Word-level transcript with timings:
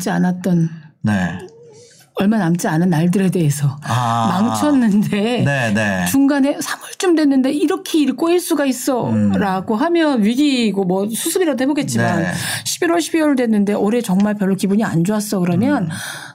남지 0.00 0.08
않았던 0.08 0.70
네. 1.02 1.38
얼마 2.14 2.38
남지 2.38 2.66
않은 2.68 2.90
날들에 2.90 3.30
대해서 3.30 3.78
아. 3.82 4.40
망쳤는데 4.42 5.42
네, 5.44 5.72
네. 5.72 6.04
중간에 6.06 6.56
3월쯤 6.56 7.16
됐는데 7.16 7.52
이렇게 7.52 8.00
일이 8.00 8.12
꼬일 8.12 8.40
수가 8.40 8.64
음. 8.64 8.68
있어라고 8.68 9.76
하면 9.76 10.22
위기고 10.22 10.84
뭐 10.84 11.08
수습이라도 11.08 11.62
해보겠지만 11.62 12.22
네. 12.22 12.32
11월 12.64 12.98
12월 12.98 13.36
됐는데 13.36 13.74
올해 13.74 14.00
정말 14.00 14.34
별로 14.34 14.54
기분이 14.54 14.84
안 14.84 15.04
좋았어 15.04 15.38
그러면 15.38 15.84
음. 15.84 15.88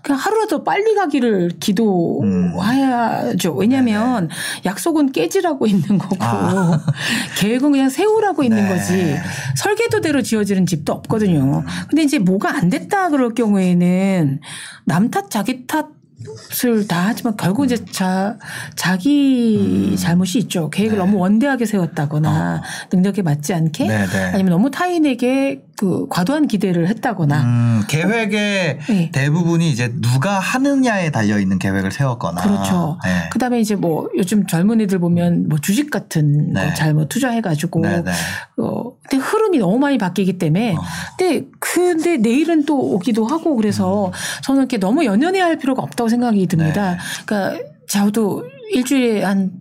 그냥 0.05 0.19
하루라도 0.21 0.63
빨리 0.63 0.93
가기를 0.93 1.53
기도해야죠. 1.59 3.53
왜냐하면 3.55 4.29
약속은 4.63 5.11
깨지라고 5.11 5.65
있는 5.65 5.97
거고 5.97 6.15
네, 6.15 6.21
아. 6.21 6.79
계획은 7.39 7.71
그냥 7.71 7.89
세우라고 7.89 8.43
있는 8.43 8.63
네. 8.63 8.69
거지 8.69 9.17
설계도대로 9.55 10.21
지어지는 10.21 10.67
집도 10.67 10.93
없거든요. 10.93 11.63
근데 11.89 12.03
이제 12.03 12.19
뭐가 12.19 12.55
안 12.55 12.69
됐다 12.69 13.09
그럴 13.09 13.33
경우에는 13.33 14.39
남 14.85 15.09
탓 15.09 15.31
자기 15.31 15.65
탓을 15.65 16.87
다 16.87 17.05
하지만 17.07 17.35
결국 17.37 17.65
이제 17.65 17.83
자, 17.91 18.37
자기 18.75 19.89
음. 19.91 19.95
잘못이 19.95 20.37
있죠. 20.39 20.69
계획을 20.69 20.97
너무 20.99 21.17
원대하게 21.17 21.65
세웠다거나 21.65 22.61
능력에 22.93 23.21
맞지 23.23 23.53
않게 23.55 23.85
어. 23.85 23.87
네, 23.87 24.05
네. 24.05 24.23
아니면 24.33 24.51
너무 24.51 24.69
타인에게 24.69 25.63
그 25.77 26.07
과도한 26.09 26.47
기대를 26.47 26.87
했다거나 26.87 27.41
음, 27.43 27.83
계획의 27.87 28.79
네. 28.87 29.11
대부분이 29.11 29.69
이제 29.69 29.93
누가 29.99 30.39
하느냐에 30.39 31.11
달려 31.11 31.37
있는 31.39 31.59
계획을 31.59 31.91
세웠거나. 31.91 32.41
그렇죠. 32.41 32.97
네. 33.03 33.29
그다음에 33.31 33.59
이제 33.59 33.75
뭐 33.75 34.09
요즘 34.17 34.47
젊은이들 34.47 34.99
보면 34.99 35.49
뭐 35.49 35.59
주식 35.59 35.89
같은 35.89 36.53
네. 36.53 36.67
거 36.67 36.73
잘못 36.73 37.09
투자해가지고 37.09 37.81
네, 37.81 38.03
네. 38.03 38.11
어 38.57 38.95
근데 39.09 39.17
흐름이 39.17 39.57
너무 39.57 39.77
많이 39.77 39.97
바뀌기 39.97 40.37
때문에 40.37 40.75
어. 40.75 40.81
근데 41.17 41.45
근데 41.59 42.17
내일은 42.17 42.65
또 42.65 42.79
오기도 42.93 43.25
하고 43.25 43.55
그래서 43.55 44.13
저는 44.43 44.61
이렇게 44.61 44.77
너무 44.77 45.03
연연해할 45.03 45.57
필요가 45.57 45.83
없다고 45.83 46.07
생각이 46.07 46.47
듭니다. 46.47 46.91
네. 46.91 46.97
그러니까 47.25 47.63
저도 47.87 48.45
일주일에 48.71 49.23
한 49.23 49.51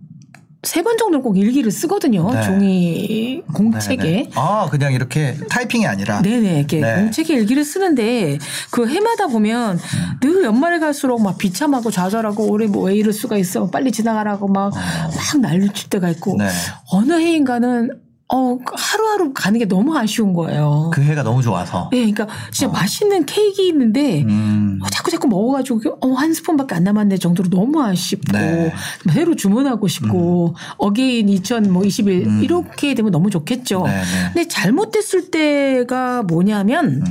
세 0.65 0.81
번 0.83 0.97
정도 0.97 1.21
꼭 1.21 1.37
일기를 1.37 1.71
쓰거든요. 1.71 2.29
네. 2.31 2.41
종이 2.43 3.41
공책에. 3.53 4.03
네, 4.03 4.11
네. 4.23 4.29
아, 4.35 4.67
그냥 4.69 4.93
이렇게 4.93 5.35
타이핑이 5.49 5.85
아니라. 5.87 6.21
네네. 6.21 6.57
이렇게 6.59 6.79
네. 6.79 6.95
공책에 6.95 7.33
일기를 7.35 7.63
쓰는데 7.63 8.37
그 8.71 8.87
해마다 8.87 9.27
보면 9.27 9.79
늘 10.21 10.43
연말에 10.43 10.79
갈수록 10.79 11.21
막 11.21 11.37
비참하고 11.37 11.91
좌절하고 11.91 12.49
올해 12.51 12.67
뭐 12.67 12.85
왜 12.85 12.95
이럴 12.95 13.13
수가 13.13 13.37
있어. 13.37 13.67
빨리 13.71 13.91
지나가라고 13.91 14.47
막, 14.47 14.71
막 14.73 15.41
난리칠 15.41 15.89
때가 15.89 16.09
있고 16.09 16.33
어. 16.33 16.37
네. 16.37 16.47
어느 16.91 17.13
해인가는 17.13 17.89
어, 18.27 18.57
하루하루 18.73 19.33
가는 19.33 19.59
게 19.59 19.65
너무 19.65 19.95
아쉬운 19.95 20.33
거예요. 20.33 20.89
그 20.91 21.01
해가 21.01 21.21
너무 21.21 21.43
좋아서. 21.43 21.89
네, 21.91 22.11
그러니까 22.11 22.27
진짜 22.51 22.71
맛있는 22.71 23.25
케이크 23.27 23.61
있는데 23.61 24.23
음. 24.23 24.79
어, 24.81 24.87
자꾸 24.89 25.11
자꾸 25.11 25.27
먹어가지고 25.27 25.99
어, 26.01 26.13
한 26.13 26.33
스푼밖에 26.33 26.73
안 26.73 26.83
남았네 26.83 27.17
정도로 27.17 27.49
너무 27.49 27.83
아쉽고 27.83 28.31
네. 28.35 28.73
새로 29.13 29.35
주문하고 29.35 29.87
싶고 29.87 30.55
again 30.77 31.29
2021 31.29 32.27
음. 32.27 32.43
이렇게 32.43 32.95
되면 32.95 33.11
너무 33.11 33.29
좋겠죠. 33.29 33.83
네, 33.85 33.91
네. 33.91 34.01
근데 34.33 34.47
잘못됐을 34.47 35.29
때가 35.29 36.23
뭐냐면 36.23 36.85
음. 36.85 37.03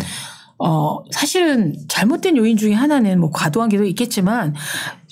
어 0.58 1.04
사실은 1.12 1.75
잘못된 1.88 2.36
요인 2.36 2.56
중에 2.56 2.75
하나는 2.75 3.20
뭐 3.20 3.31
과도한 3.31 3.69
기대도 3.69 3.84
있겠지만 3.84 4.54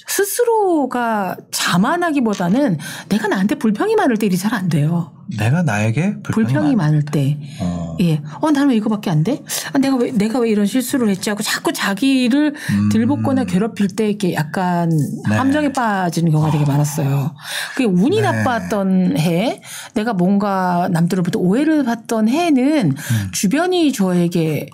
스스로가 0.06 1.36
자만하기보다는 1.50 2.78
내가 3.08 3.28
나한테 3.28 3.54
불평이 3.56 3.94
많을 3.96 4.16
때 4.16 4.26
일이 4.26 4.36
잘 4.36 4.52
안 4.52 4.68
돼요. 4.68 5.12
내가 5.38 5.62
나에게 5.62 6.16
불평이, 6.22 6.46
불평이 6.46 6.76
많- 6.76 6.88
많을 6.88 7.04
때. 7.06 7.38
어. 7.60 7.96
예. 8.00 8.20
어, 8.42 8.50
나는 8.50 8.68
왜 8.70 8.76
이거밖에 8.76 9.08
안 9.08 9.24
돼? 9.24 9.40
아, 9.72 9.78
내가 9.78 9.96
왜, 9.96 10.10
내가 10.10 10.38
왜 10.40 10.50
이런 10.50 10.66
실수를 10.66 11.08
했지 11.08 11.30
하고 11.30 11.42
자꾸 11.42 11.72
자기를 11.72 12.54
음. 12.54 12.88
들볶거나 12.90 13.44
괴롭힐 13.44 13.88
때 13.88 14.08
이렇게 14.10 14.34
약간 14.34 14.90
네. 15.30 15.34
함정에 15.36 15.72
빠지는 15.72 16.30
경우가 16.32 16.50
되게 16.50 16.66
많았어요. 16.66 17.34
그게 17.74 17.84
운이 17.86 18.16
네. 18.20 18.22
나빴던 18.22 19.16
해, 19.16 19.62
내가 19.94 20.12
뭔가 20.12 20.88
남들로부터 20.92 21.38
오해를 21.38 21.84
받던 21.84 22.28
해는 22.28 22.90
음. 22.90 23.30
주변이 23.32 23.90
저에게 23.92 24.69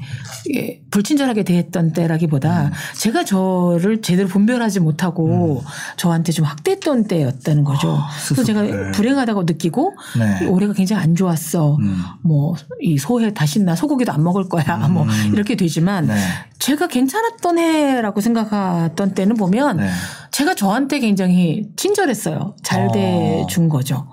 예, 0.57 0.81
불친절하게 0.91 1.45
대했던 1.45 1.93
때라기보다 1.93 2.65
음. 2.67 2.71
제가 2.97 3.25
저를 3.25 4.03
제대로 4.03 4.27
분별하지 4.29 4.81
못하고 4.81 5.18
저한테 5.97 6.33
좀 6.33 6.45
학대했던 6.45 7.05
때였다는 7.05 7.65
거죠. 7.65 7.91
아, 7.93 8.09
그래서 8.27 8.45
제가 8.45 8.63
스스로를. 8.63 8.93
불행하다고 8.93 9.43
느끼고 9.45 9.95
네. 10.19 10.47
올해가 10.47 10.73
굉장히 10.73 11.03
안 11.03 11.15
좋았어. 11.15 11.77
음. 11.77 12.03
뭐이 12.23 12.99
소해 12.99 13.35
다시 13.35 13.61
나 13.61 13.75
소고기도 13.75 14.13
안 14.13 14.23
먹을 14.23 14.49
거야. 14.49 14.89
뭐 14.89 15.05
음. 15.05 15.31
이렇게 15.33 15.57
되지만 15.57 16.07
네. 16.07 16.17
제가 16.59 16.89
괜찮았던 16.89 17.59
해라고 17.59 18.21
생각했던 18.21 19.15
때는 19.15 19.37
보면 19.37 19.79
네. 19.79 19.91
제가 20.31 20.55
저한테 20.55 21.01
굉장히 21.01 21.69
친절했어요. 21.77 22.55
잘 22.63 22.89
어. 22.89 22.93
돼준 22.93 23.69
거죠. 23.69 24.07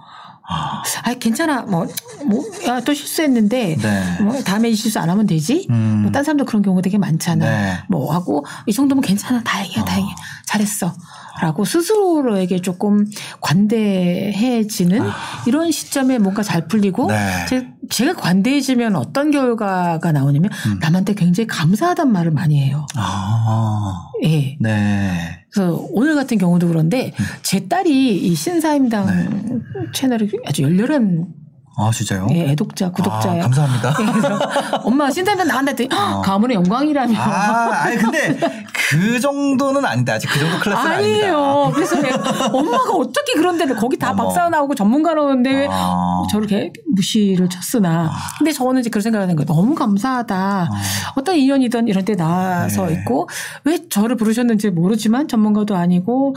아. 0.48 0.84
아 1.04 1.14
괜찮아. 1.16 1.64
뭐, 1.64 1.88
뭐, 2.26 2.44
야, 2.68 2.80
또 2.82 2.94
실수했는데, 2.94 3.78
네. 3.78 4.18
뭐, 4.22 4.42
다음에 4.44 4.70
이 4.70 4.76
실수 4.76 5.00
안 5.00 5.10
하면 5.10 5.26
되지? 5.26 5.68
음. 5.70 6.02
뭐, 6.04 6.12
딴 6.12 6.24
사람도 6.24 6.46
그런 6.46 6.62
경우 6.62 6.82
되게 6.82 6.98
많잖아. 6.98 7.46
네. 7.46 7.78
뭐, 7.88 8.14
하고, 8.14 8.46
이 8.66 8.74
정도면 8.74 9.02
괜찮아. 9.02 9.42
다행이야, 9.44 9.82
어. 9.82 9.86
다행이야. 9.86 10.16
잘했어. 10.46 10.94
라고 11.42 11.66
스스로에게 11.66 12.62
조금 12.62 13.06
관대해지는 13.42 15.02
이런 15.48 15.72
시점에 15.72 16.18
뭔가 16.18 16.44
잘 16.44 16.68
풀리고, 16.68 17.12
아. 17.12 17.16
네. 17.16 17.46
제, 17.48 17.68
제가 17.90 18.14
관대해지면 18.14 18.96
어떤 18.96 19.32
결과가 19.32 20.12
나오냐면, 20.12 20.50
음. 20.68 20.80
남한테 20.80 21.14
굉장히 21.14 21.48
감사하단 21.48 22.12
말을 22.12 22.32
많이 22.32 22.62
해요. 22.62 22.86
아. 22.96 24.10
예. 24.24 24.58
네. 24.60 25.46
그래서 25.52 25.86
오늘 25.92 26.16
같은 26.16 26.38
경우도 26.38 26.68
그런데 26.68 27.14
음. 27.20 27.26
제 27.42 27.68
딸이 27.68 28.18
이 28.18 28.36
신사임당 28.36 29.06
네. 29.06 29.90
채널에 29.94 30.28
아주 30.46 30.64
열렬한 30.64 31.28
아, 31.78 31.92
진짜요? 31.92 32.28
예, 32.32 32.52
애독자, 32.52 32.90
구독자예요. 32.90 33.42
아, 33.42 33.44
감사합니다. 33.44 33.96
예, 34.00 34.06
그래서 34.06 34.40
엄마가 34.84 35.12
신사임당 35.12 35.48
나간다 35.48 35.72
했더니 35.72 35.90
어. 35.94 36.22
가문의 36.24 36.56
영광이라며. 36.56 37.20
아, 37.20 37.84
아니 37.84 37.98
근데 37.98 38.40
그 38.90 39.20
정도는 39.20 39.86
아닌데 39.86 40.12
아직 40.12 40.28
그 40.28 40.40
정도 40.40 40.60
클래스는 40.60 40.92
아니에요. 40.92 41.38
아닙니다. 41.38 41.72
그래서 41.74 42.02
내가 42.02 42.48
엄마가 42.48 42.92
어떻게 42.94 43.34
그런 43.34 43.58
데를 43.58 43.76
거기 43.76 43.98
다 43.98 44.12
어머. 44.12 44.24
박사 44.26 44.50
나오고 44.50 44.76
전문가 44.76 45.14
나오는데 45.14 45.52
왜 45.52 45.68
아. 45.70 46.24
저를 46.30 46.50
이렇게 46.52 46.74
무시를 46.94 47.50
쳤으나. 47.50 48.12
근데 48.38 48.52
저는 48.52 48.82
이제 48.82 48.90
그런 48.90 49.02
생각을 49.02 49.24
하는 49.24 49.36
거예요. 49.36 49.46
너무 49.46 49.76
감사하다. 49.76 50.70
어떤 51.16 51.36
인연이든 51.36 51.88
이런 51.88 52.06
데 52.06 52.16
나와서 52.16 52.88
네. 52.88 52.94
있고 52.94 53.28
왜 53.64 53.88
저를 53.90 54.16
부르셨는지 54.16 54.70
모르지만 54.70 55.28
전문가도 55.28 55.76
아니고 55.76 56.36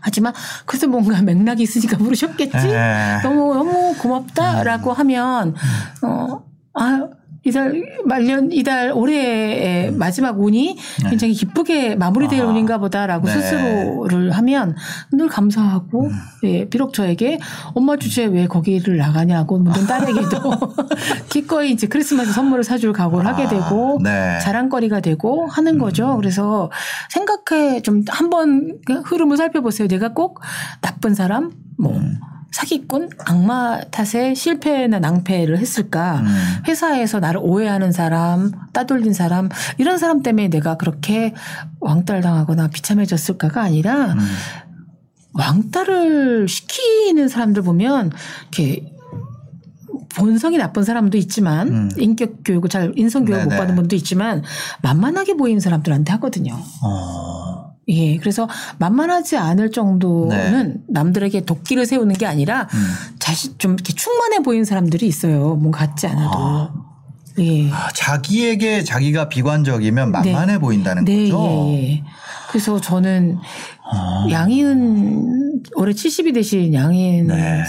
하지만 0.00 0.32
그래서 0.66 0.88
뭔가 0.88 1.22
맥락이 1.22 1.62
있으니까 1.62 1.96
부르셨겠지. 1.96 2.56
네. 2.68 3.18
너무 3.22 3.54
너무 3.54 3.94
고맙다라고 3.98 4.92
하면 4.92 5.54
어 6.02 6.52
아 6.74 7.06
이달 7.44 7.82
말년 8.04 8.52
이달 8.52 8.92
올해의 8.92 9.92
마지막 9.92 10.40
운이 10.40 10.76
굉장히 11.08 11.34
기쁘게 11.34 11.96
마무리될 11.96 12.40
아. 12.40 12.46
운인가 12.46 12.78
보다라고 12.78 13.26
네. 13.26 13.32
스스로를 13.32 14.30
하면 14.30 14.76
늘 15.10 15.28
감사하고 15.28 16.10
예, 16.44 16.68
비록 16.68 16.92
저에게 16.92 17.40
엄마 17.74 17.96
주제에 17.96 18.26
왜 18.26 18.46
거기를 18.46 18.96
나가냐고 18.96 19.58
묻는 19.58 19.86
딸에게도 19.86 20.52
기꺼이 21.30 21.72
이제 21.72 21.88
크리스마스 21.88 22.32
선물을 22.32 22.62
사줄 22.62 22.92
각오를 22.92 23.26
하게 23.26 23.44
아, 23.44 23.48
되고 23.48 23.98
네. 24.02 24.38
자랑거리가 24.40 25.00
되고 25.00 25.46
하는 25.46 25.78
거죠. 25.78 26.16
그래서 26.16 26.70
생각해 27.10 27.82
좀 27.82 28.04
한번 28.08 28.78
흐름을 29.04 29.36
살펴보세요. 29.36 29.88
내가 29.88 30.12
꼭 30.12 30.40
나쁜 30.80 31.14
사람 31.14 31.50
뭐 31.76 31.96
음. 31.96 32.20
사기꾼, 32.52 33.08
악마 33.24 33.80
탓에 33.90 34.34
실패나 34.34 34.98
낭패를 34.98 35.58
했을까? 35.58 36.20
음. 36.20 36.26
회사에서 36.68 37.18
나를 37.18 37.40
오해하는 37.42 37.92
사람, 37.92 38.52
따돌린 38.72 39.14
사람, 39.14 39.48
이런 39.78 39.98
사람 39.98 40.22
때문에 40.22 40.48
내가 40.48 40.76
그렇게 40.76 41.34
왕따당하거나 41.80 42.68
비참해졌을까가 42.68 43.62
아니라 43.62 44.12
음. 44.12 44.18
왕따를 45.32 46.46
시키는 46.46 47.28
사람들 47.28 47.62
보면 47.62 48.12
이렇게 48.42 48.92
본성이 50.14 50.58
나쁜 50.58 50.84
사람도 50.84 51.16
있지만 51.18 51.68
음. 51.68 51.90
인격 51.96 52.40
교육을 52.44 52.68
잘 52.68 52.92
인성 52.96 53.24
교육 53.24 53.44
못. 53.44 53.48
받은 53.48 53.74
분도 53.74 53.96
있지만 53.96 54.42
만만하게 54.82 55.34
보이는 55.34 55.58
사람들한테 55.58 56.12
하거든요. 56.12 56.54
어. 56.82 57.61
예, 57.88 58.16
그래서 58.18 58.48
만만하지 58.78 59.36
않을 59.36 59.72
정도는 59.72 60.68
네. 60.68 60.80
남들에게 60.88 61.44
도끼를 61.44 61.84
세우는 61.86 62.14
게 62.14 62.26
아니라 62.26 62.68
음. 62.72 62.86
자신 63.18 63.54
좀 63.58 63.74
이렇게 63.74 63.92
충만해 63.92 64.40
보이는 64.40 64.64
사람들이 64.64 65.06
있어요. 65.06 65.56
뭔가 65.56 65.80
같지 65.80 66.06
않아도. 66.06 66.70
예. 67.38 67.70
아, 67.70 67.88
자기에게 67.94 68.84
자기가 68.84 69.28
비관적이면 69.28 70.12
만만해 70.12 70.58
보인다는 70.58 71.04
네, 71.04 71.30
거죠. 71.30 71.66
예, 71.70 71.92
예. 71.92 72.04
그래서 72.50 72.80
저는 72.80 73.38
아. 73.90 74.26
양희은 74.30 75.62
올해 75.74 75.92
70이 75.92 76.34
되신 76.34 76.74
양희은 76.74 77.26
네. 77.28 77.64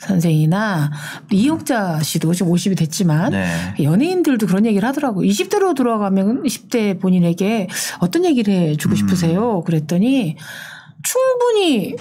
선생이나 0.00 0.90
이영자 1.30 2.00
씨도 2.02 2.32
지금 2.32 2.52
50이 2.52 2.76
됐지만 2.76 3.32
네. 3.32 3.74
연예인들도 3.82 4.46
그런 4.46 4.66
얘기를 4.66 4.88
하더라고. 4.88 5.22
20대로 5.22 5.74
돌아가면 5.74 6.42
20대 6.42 6.98
본인에게 7.00 7.68
어떤 8.00 8.24
얘기를 8.24 8.52
음. 8.52 8.60
해주고 8.70 8.94
싶으세요? 8.96 9.62
그랬더니 9.62 10.36
충분히 11.02 11.96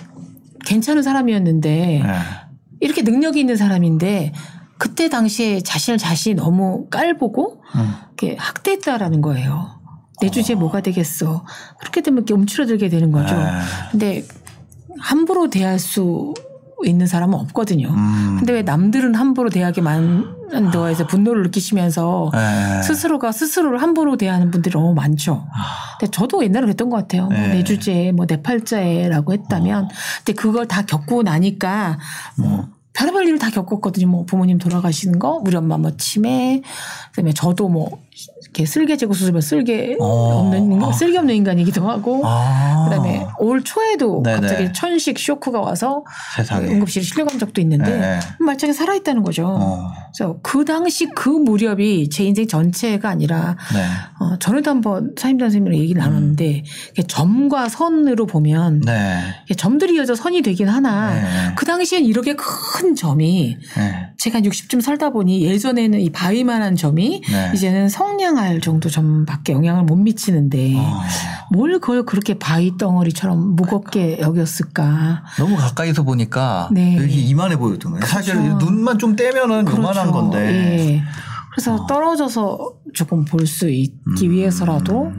괜찮은 0.66 1.04
사람이었는데 1.04 1.70
네. 1.70 2.14
이렇게 2.80 3.02
능력이 3.02 3.40
있는 3.40 3.58
사람인데 3.58 4.34
그때 4.78 5.10
당시에 5.10 5.60
자신을 5.60 5.98
자신이 5.98 6.36
너무 6.36 6.88
깔보고 6.90 7.62
음. 7.76 7.94
이렇게 8.18 8.38
학대했다라는 8.40 9.22
거예요. 9.22 9.78
내 10.22 10.30
주제에 10.30 10.56
뭐가 10.56 10.82
되겠어. 10.82 11.46
그렇게 11.80 12.02
되면 12.02 12.20
이렇게 12.20 12.34
움츠러들게 12.34 12.90
되는 12.90 13.12
거죠. 13.12 13.36
네. 13.36 13.44
근데 13.92 14.24
함부로 15.00 15.50
대할 15.50 15.80
수 15.80 16.34
있는 16.86 17.08
사람은 17.08 17.38
없거든요. 17.40 17.90
음. 17.90 18.36
근데 18.40 18.54
왜 18.54 18.62
남들은 18.62 19.16
함부로 19.16 19.50
대하게 19.50 19.82
만들어서 19.82 21.08
분노를 21.08 21.44
느끼시면서 21.44 22.32
네. 22.34 22.82
스스로가 22.84 23.32
스스로를 23.32 23.82
함부로 23.82 24.18
대하는 24.18 24.50
분들이 24.52 24.74
너무 24.74 24.94
많죠. 24.94 25.46
근데 26.00 26.12
저도 26.12 26.44
옛날에 26.44 26.66
그랬던 26.66 26.90
것 26.90 26.98
같아요. 26.98 27.24
뭐 27.28 27.38
네. 27.38 27.48
내 27.56 27.64
주제에 27.64 28.12
뭐 28.12 28.26
내 28.26 28.42
팔자에라고 28.42 29.34
했다면, 29.34 29.90
근데 30.18 30.34
그걸 30.34 30.68
다 30.68 30.84
겪고 30.84 31.24
나니까 31.24 31.98
뭐 32.38 32.68
별의별 32.94 33.28
일을 33.28 33.40
다 33.40 33.50
겪었거든요. 33.50 34.08
뭐 34.08 34.26
부모님 34.26 34.58
돌아가시는 34.58 35.20
거, 35.20 35.42
우리 35.46 35.56
엄마 35.56 35.78
뭐 35.78 35.96
치매, 35.98 36.62
그다음에 37.12 37.34
저도 37.34 37.70
뭐 37.70 38.00
이렇게 38.42 38.66
쓸개 38.66 38.98
제거 38.98 39.14
수술면 39.14 39.42
쓸개 39.42 39.96
어. 40.00 40.40
없는 40.40 40.72
인간, 40.72 40.94
쓸개 40.94 41.18
없는 41.18 41.36
인간이기도 41.36 41.88
하고, 41.90 42.22
아. 42.26 42.86
그다음에 42.86 43.26
올 43.40 43.64
초에도 43.64 44.22
네네. 44.24 44.40
갑자기 44.40 44.74
천식 44.74 45.18
쇼크가 45.18 45.60
와서 45.62 46.04
세상에. 46.36 46.68
응급실에 46.68 47.04
실려간 47.04 47.40
적도 47.40 47.62
있는데 47.62 47.98
네. 47.98 48.20
말짱히 48.40 48.74
살아 48.74 48.96
있다는 48.96 49.24
거죠. 49.24 49.48
어. 49.48 49.92
그래서 50.14 50.40
그 50.42 50.66
당시 50.66 51.08
그 51.16 51.30
무렵이 51.30 52.10
제 52.10 52.24
인생 52.24 52.48
전체가 52.48 53.10
아니라 53.10 53.56
네. 53.74 53.86
어, 54.20 54.38
전에도 54.40 54.70
한번 54.72 55.14
사임단 55.18 55.48
선생님이랑 55.48 55.82
얘기를 55.82 56.02
나눴는데 56.02 56.64
이게 56.92 57.04
점과 57.08 57.70
선으로 57.70 58.26
보면 58.26 58.82
네. 58.82 59.22
점들이 59.56 59.96
이어져 59.96 60.16
선이 60.16 60.42
되긴 60.42 60.68
하나 60.68 61.14
네. 61.14 61.54
그 61.56 61.66
당시엔 61.66 62.06
이렇게 62.06 62.36
큰 62.36 62.96
점이 62.96 63.58
네. 63.78 64.09
제가 64.20 64.42
60쯤 64.42 64.82
살다 64.82 65.12
보니 65.12 65.44
예전에는 65.44 66.00
이 66.02 66.10
바위만한 66.10 66.76
점이 66.76 67.22
네. 67.22 67.52
이제는 67.56 67.88
성냥알 67.88 68.60
정도 68.60 68.90
점밖에 68.90 69.54
영향을 69.54 69.84
못 69.84 69.96
미치는데 69.96 70.76
어. 70.76 71.02
뭘 71.52 71.80
그걸 71.80 72.04
그렇게 72.06 72.38
바위 72.38 72.76
덩어리처럼 72.78 73.56
무겁게 73.56 74.20
여겼을까? 74.20 75.24
너무 75.38 75.56
가까이서 75.56 76.04
보니까 76.04 76.70
네. 76.74 76.98
여기 76.98 77.22
이만해 77.30 77.56
보였던 77.58 77.94
거예요. 77.94 78.06
사실 78.06 78.36
그렇죠. 78.36 78.58
눈만 78.66 79.00
좀 79.00 79.16
떼면은 79.16 79.66
요만한 79.68 80.12
건데. 80.12 80.38
어. 80.38 80.42
예. 80.52 81.04
그래서 81.54 81.86
떨어져서 81.88 82.74
조금 82.94 83.24
볼 83.26 83.48
수 83.48 83.70
있기 83.70 84.28
음. 84.28 84.32
위해서라도 84.32 85.12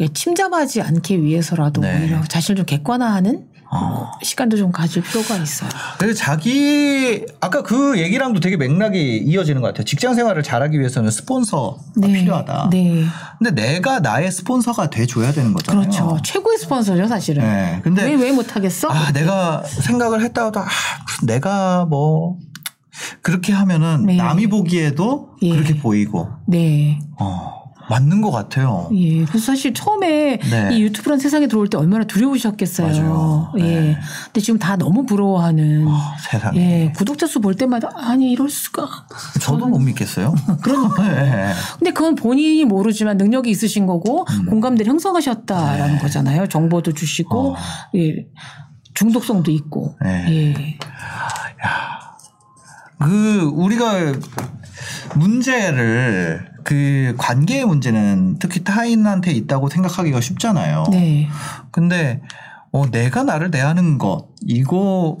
예, 0.00 0.08
침잠하지 0.08 0.80
않기 0.80 1.22
위해서라도 1.22 1.82
네. 1.82 2.00
오히려 2.00 2.22
자신을 2.24 2.56
좀 2.56 2.66
객관화하는 2.66 3.46
어. 3.74 4.10
시간도 4.22 4.56
좀 4.56 4.70
가질 4.70 5.02
필요가 5.02 5.36
있어요. 5.36 5.70
그래서 5.98 6.18
자기 6.18 7.24
아까 7.40 7.62
그 7.62 7.98
얘기랑도 7.98 8.40
되게 8.40 8.56
맥락이 8.56 9.18
이어지는 9.24 9.62
것 9.62 9.68
같아요. 9.68 9.84
직장 9.84 10.14
생활을 10.14 10.42
잘하기 10.42 10.78
위해서는 10.78 11.10
스폰서가 11.10 11.76
필요하다. 12.02 12.68
네. 12.70 13.04
근데 13.38 13.50
내가 13.50 14.00
나의 14.00 14.30
스폰서가 14.30 14.90
돼 14.90 15.06
줘야 15.06 15.32
되는 15.32 15.54
거잖아요. 15.54 15.82
그렇죠. 15.82 16.18
최고의 16.22 16.58
스폰서죠, 16.58 17.08
사실은. 17.08 17.42
네. 17.42 17.80
근데 17.82 18.04
왜, 18.04 18.14
왜 18.14 18.32
못하겠어? 18.32 18.88
아, 18.88 19.10
내가 19.12 19.62
생각을 19.64 20.22
했다가도 20.22 20.60
아, 20.60 20.66
내가 21.24 21.86
뭐 21.86 22.36
그렇게 23.22 23.52
하면은 23.52 24.04
네. 24.04 24.16
남이 24.16 24.48
보기에도 24.48 25.30
예. 25.42 25.50
그렇게 25.50 25.78
보이고 25.78 26.28
네. 26.46 26.98
어, 27.18 27.61
맞는 27.92 28.22
것 28.22 28.30
같아요. 28.30 28.88
예. 28.94 29.22
그래서 29.26 29.46
사실 29.46 29.74
처음에 29.74 30.38
네. 30.38 30.68
이 30.72 30.82
유튜브란 30.82 31.18
세상에 31.18 31.46
들어올 31.46 31.68
때 31.68 31.76
얼마나 31.76 32.04
두려우셨겠어요. 32.04 32.86
맞아요. 32.88 33.52
예. 33.58 33.62
네. 33.62 33.98
근데 34.26 34.40
지금 34.40 34.58
다 34.58 34.76
너무 34.76 35.04
부러워하는. 35.04 35.86
어, 35.86 35.98
세상에. 36.30 36.58
예. 36.58 36.92
구독자 36.96 37.26
수 37.26 37.40
볼 37.42 37.54
때마다 37.54 37.90
아니 37.94 38.30
이럴 38.32 38.48
수가. 38.48 38.88
저도 39.42 39.66
못 39.66 39.78
믿겠어요. 39.80 40.34
그러니까. 40.62 41.02
네. 41.02 41.52
근데 41.78 41.90
그건 41.90 42.14
본인이 42.14 42.64
모르지만 42.64 43.18
능력이 43.18 43.50
있으신 43.50 43.84
거고 43.86 44.24
공감대를 44.48 44.88
형성하셨다라는 44.88 45.98
거잖아요. 45.98 46.46
정보도 46.48 46.92
주시고 46.92 47.50
음. 47.50 47.54
네. 47.92 48.00
어. 48.00 48.02
예. 48.04 48.26
중독성도 48.94 49.50
있고. 49.50 49.96
네. 50.02 50.26
예. 50.30 50.78
그 52.98 53.50
우리가 53.54 54.12
문제를 55.16 56.51
그 56.64 57.14
관계의 57.18 57.64
문제는 57.64 58.36
특히 58.38 58.64
타인한테 58.64 59.32
있다고 59.32 59.68
생각하기가 59.68 60.20
쉽잖아요. 60.20 60.84
네. 60.90 61.28
근데 61.70 62.22
어 62.72 62.90
내가 62.90 63.22
나를 63.24 63.50
대하는 63.50 63.98
것 63.98 64.28
이거 64.42 65.18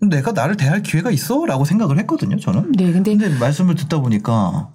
내가 0.00 0.32
나를 0.32 0.56
대할 0.56 0.82
기회가 0.82 1.10
있어라고 1.10 1.64
생각을 1.64 1.98
했거든요. 2.00 2.38
저는. 2.38 2.72
네. 2.72 2.92
근데 2.92 3.16
근데 3.16 3.38
말씀을 3.38 3.74
듣다 3.74 4.00
보니까 4.00 4.70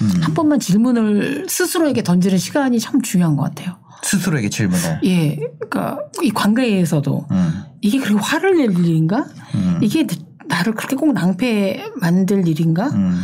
음, 0.00 0.10
한 0.22 0.34
번만 0.34 0.58
질문을 0.58 1.46
스스로에게 1.48 2.02
던지는 2.02 2.38
시간이 2.38 2.80
참 2.80 3.02
중요한 3.02 3.36
것 3.36 3.42
같아요. 3.42 3.76
스스로에게 4.02 4.48
질문을. 4.48 5.00
예. 5.04 5.36
그러니까 5.36 5.98
이 6.22 6.30
관계에서도 6.30 7.26
음, 7.30 7.62
이게 7.80 7.98
그렇게 7.98 8.20
화를 8.20 8.56
낼 8.56 8.72
일인가? 8.72 9.26
음, 9.54 9.78
이게 9.80 10.06
나를 10.48 10.74
그렇게 10.74 10.96
꼭 10.96 11.12
낭패 11.12 11.92
만들 12.00 12.46
일인가? 12.48 12.88
음, 12.88 13.22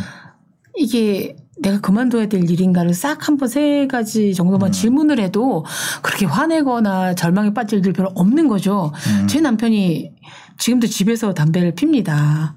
이게 0.75 1.35
내가 1.61 1.79
그만둬야 1.81 2.27
될 2.27 2.49
일인가를 2.49 2.93
싹 2.93 3.27
한번 3.27 3.47
세 3.49 3.87
가지 3.87 4.33
정도만 4.33 4.71
질문을 4.71 5.19
해도 5.19 5.65
그렇게 6.01 6.25
화내거나 6.25 7.15
절망에 7.15 7.53
빠질 7.53 7.85
일 7.85 7.93
별로 7.93 8.11
없는 8.15 8.47
거죠. 8.47 8.91
음. 9.07 9.27
제 9.27 9.41
남편이 9.41 10.11
지금도 10.57 10.87
집에서 10.87 11.33
담배를 11.33 11.75
핍니다. 11.75 12.55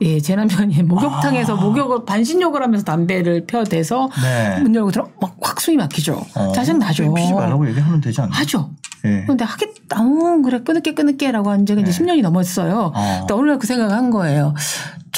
예, 0.00 0.20
제 0.20 0.34
남편이 0.36 0.82
목욕탕에서 0.84 1.56
목욕을 1.56 2.04
반신욕을 2.06 2.62
하면서 2.62 2.84
담배를 2.84 3.46
펴대서 3.46 4.08
아. 4.12 4.20
네. 4.22 4.60
문 4.60 4.74
열고 4.74 4.90
들어 4.90 5.08
막 5.20 5.32
확 5.52 5.60
숨이 5.60 5.76
막히죠. 5.76 6.24
어, 6.34 6.52
짜증 6.52 6.78
나죠. 6.78 7.12
피지 7.12 7.34
말라고 7.34 7.68
얘기하면 7.68 8.00
되지 8.00 8.20
않나요? 8.22 8.32
하죠. 8.40 8.70
예. 9.04 9.24
근데 9.26 9.44
하겠다. 9.44 10.00
어, 10.00 10.40
그래 10.42 10.60
끊을게 10.62 10.94
끊을게라고 10.94 11.50
한 11.50 11.66
지가 11.66 11.82
이제 11.82 11.90
10년이 11.90 12.22
넘었어요. 12.22 12.92
어. 12.94 13.18
근데 13.20 13.34
어느 13.34 13.50
날그 13.50 13.66
생각을 13.66 13.94
한 13.94 14.10
거예요. 14.10 14.54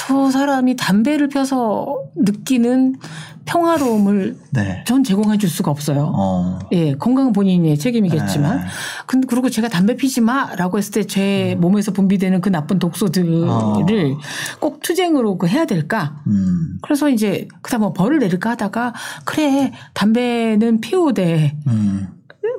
저 0.07 0.31
사람이 0.31 0.77
담배를 0.77 1.29
펴서 1.29 1.97
느끼는 2.15 2.97
평화로움을 3.47 4.37
네. 4.51 4.85
전 4.87 5.03
제공해 5.03 5.39
줄 5.39 5.49
수가 5.49 5.71
없어요. 5.71 6.13
어. 6.15 6.59
예, 6.73 6.95
건강은 6.95 7.33
본인의 7.33 7.79
책임이겠지만. 7.79 8.59
네. 8.59 8.65
근데 9.07 9.27
그리고 9.29 9.51
제가 9.51 9.69
담배 9.69 9.97
피지 9.97 10.21
마라고 10.21 10.79
했을 10.79 10.93
때제 10.93 11.57
몸에서 11.59 11.93
분비되는 11.93 12.41
그 12.41 12.49
나쁜 12.49 12.79
독소들을 12.79 13.49
어. 13.49 13.87
꼭 14.61 14.81
투쟁으로 14.81 15.39
그 15.39 15.47
해야 15.47 15.65
될까? 15.65 16.23
음. 16.27 16.79
그래서 16.83 17.09
이제 17.09 17.49
그다음 17.63 17.81
뭐 17.83 17.93
벌을 17.93 18.19
내릴까 18.19 18.51
하다가 18.51 18.95
그래 19.25 19.73
담배는 19.93 20.81
피우되 20.81 21.57
음. 21.67 22.09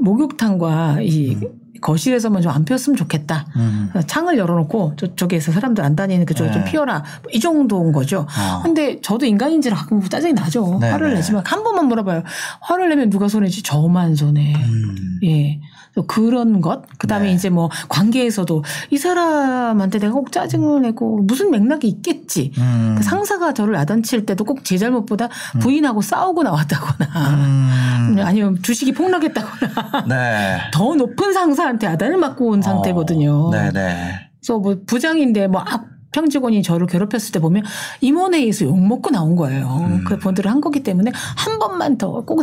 목욕탕과 0.01 0.99
이 1.01 1.37
거실에서만 1.85 2.41
좀 2.41 2.55
안 2.55 2.63
피웠으면 2.63 2.95
좋겠다. 2.95 3.45
음. 3.57 3.91
창을 4.07 4.37
열어놓고 4.37 4.93
저쪽에서 4.97 5.51
사람들 5.51 5.83
안 5.83 5.95
다니는 5.95 6.25
그쪽에 6.25 6.51
좀 6.51 6.63
네. 6.63 6.71
피워라. 6.71 7.03
뭐 7.21 7.31
이 7.33 7.39
정도인 7.39 7.91
거죠. 7.91 8.25
어. 8.29 8.61
근데 8.63 9.01
저도 9.01 9.25
인간인지라 9.25 9.75
가끔 9.75 10.01
짜증이 10.01 10.33
나죠. 10.33 10.77
네, 10.79 10.89
화를 10.89 11.09
네. 11.09 11.15
내지만 11.15 11.43
한 11.45 11.63
번만 11.63 11.87
물어봐요. 11.87 12.23
화를 12.61 12.87
내면 12.89 13.09
누가 13.09 13.27
손해지? 13.27 13.61
저만 13.61 14.15
손해. 14.15 14.53
음. 14.55 15.19
예. 15.25 15.59
그런 16.07 16.59
것. 16.59 16.83
그 16.97 17.07
다음에 17.07 17.27
네. 17.27 17.33
이제 17.33 17.49
뭐 17.49 17.69
관계에서도 17.87 18.63
이 18.91 18.97
사람한테 18.97 19.99
내가 19.99 20.13
꼭 20.13 20.29
짜증을 20.31 20.81
내고 20.81 21.21
무슨 21.21 21.51
맥락이 21.51 21.87
있겠지. 21.87 22.51
음. 22.57 22.95
그 22.97 23.03
상사가 23.03 23.53
저를 23.53 23.75
야단칠 23.75 24.25
때도 24.25 24.43
꼭 24.43 24.55
제 24.65 24.77
잘못보다 24.77 25.29
부인하고 25.61 26.01
싸우고 26.01 26.41
나왔다거나 26.43 27.29
음. 27.29 28.15
아니면 28.19 28.57
주식이 28.61 28.93
폭락했다거나 28.93 30.05
네. 30.07 30.57
더 30.73 30.95
높은 30.95 31.33
상사 31.33 31.65
한테 31.75 31.87
야단을 31.87 32.17
맞고 32.17 32.47
온 32.49 32.61
상태거든요. 32.61 33.47
어, 33.47 33.51
네네. 33.51 34.11
그래서 34.41 34.59
뭐 34.59 34.75
부장인데 34.85 35.47
뭐 35.47 35.61
악- 35.61 35.85
평 36.11 36.29
직원이 36.29 36.63
저를 36.63 36.87
괴롭혔을 36.87 37.33
때 37.33 37.39
보면 37.39 37.63
임원회의에서 37.99 38.63
욕 38.65 38.79
먹고 38.79 39.09
나온 39.09 39.35
거예요. 39.35 39.99
그 40.07 40.17
본들을 40.17 40.49
한 40.49 40.61
거기 40.61 40.81
때문에 40.81 41.11
한 41.13 41.59
번만 41.59 41.97
더 41.97 42.23
꼭 42.25 42.41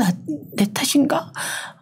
내 0.56 0.66
탓인가? 0.74 1.32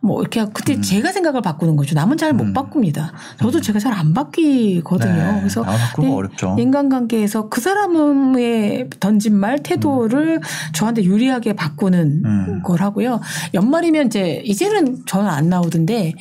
뭐 0.02 0.20
이렇게 0.22 0.44
그때 0.52 0.80
제가 0.80 1.12
생각을 1.12 1.42
바꾸는 1.42 1.76
거죠. 1.76 1.94
남은 1.94 2.16
잘못 2.16 2.54
바꿉니다. 2.54 3.12
저도 3.38 3.60
제가 3.60 3.78
잘 3.78 3.90
안 4.00 4.14
바뀌거든요. 4.14 5.12
네. 5.12 5.38
그래서 5.40 5.64
네, 5.98 6.10
어렵죠. 6.10 6.56
인간관계에서 6.58 7.48
그 7.48 7.60
사람의 7.60 8.88
던진 8.98 9.34
말 9.34 9.58
태도를 9.62 10.40
저한테 10.72 11.04
유리하게 11.04 11.54
바꾸는 11.54 12.22
음. 12.24 12.62
걸 12.62 12.80
하고요. 12.80 13.20
연말이면 13.52 14.06
이제 14.06 14.42
이제는 14.44 15.02
저는 15.06 15.28
안 15.28 15.48
나오던데 15.48 16.14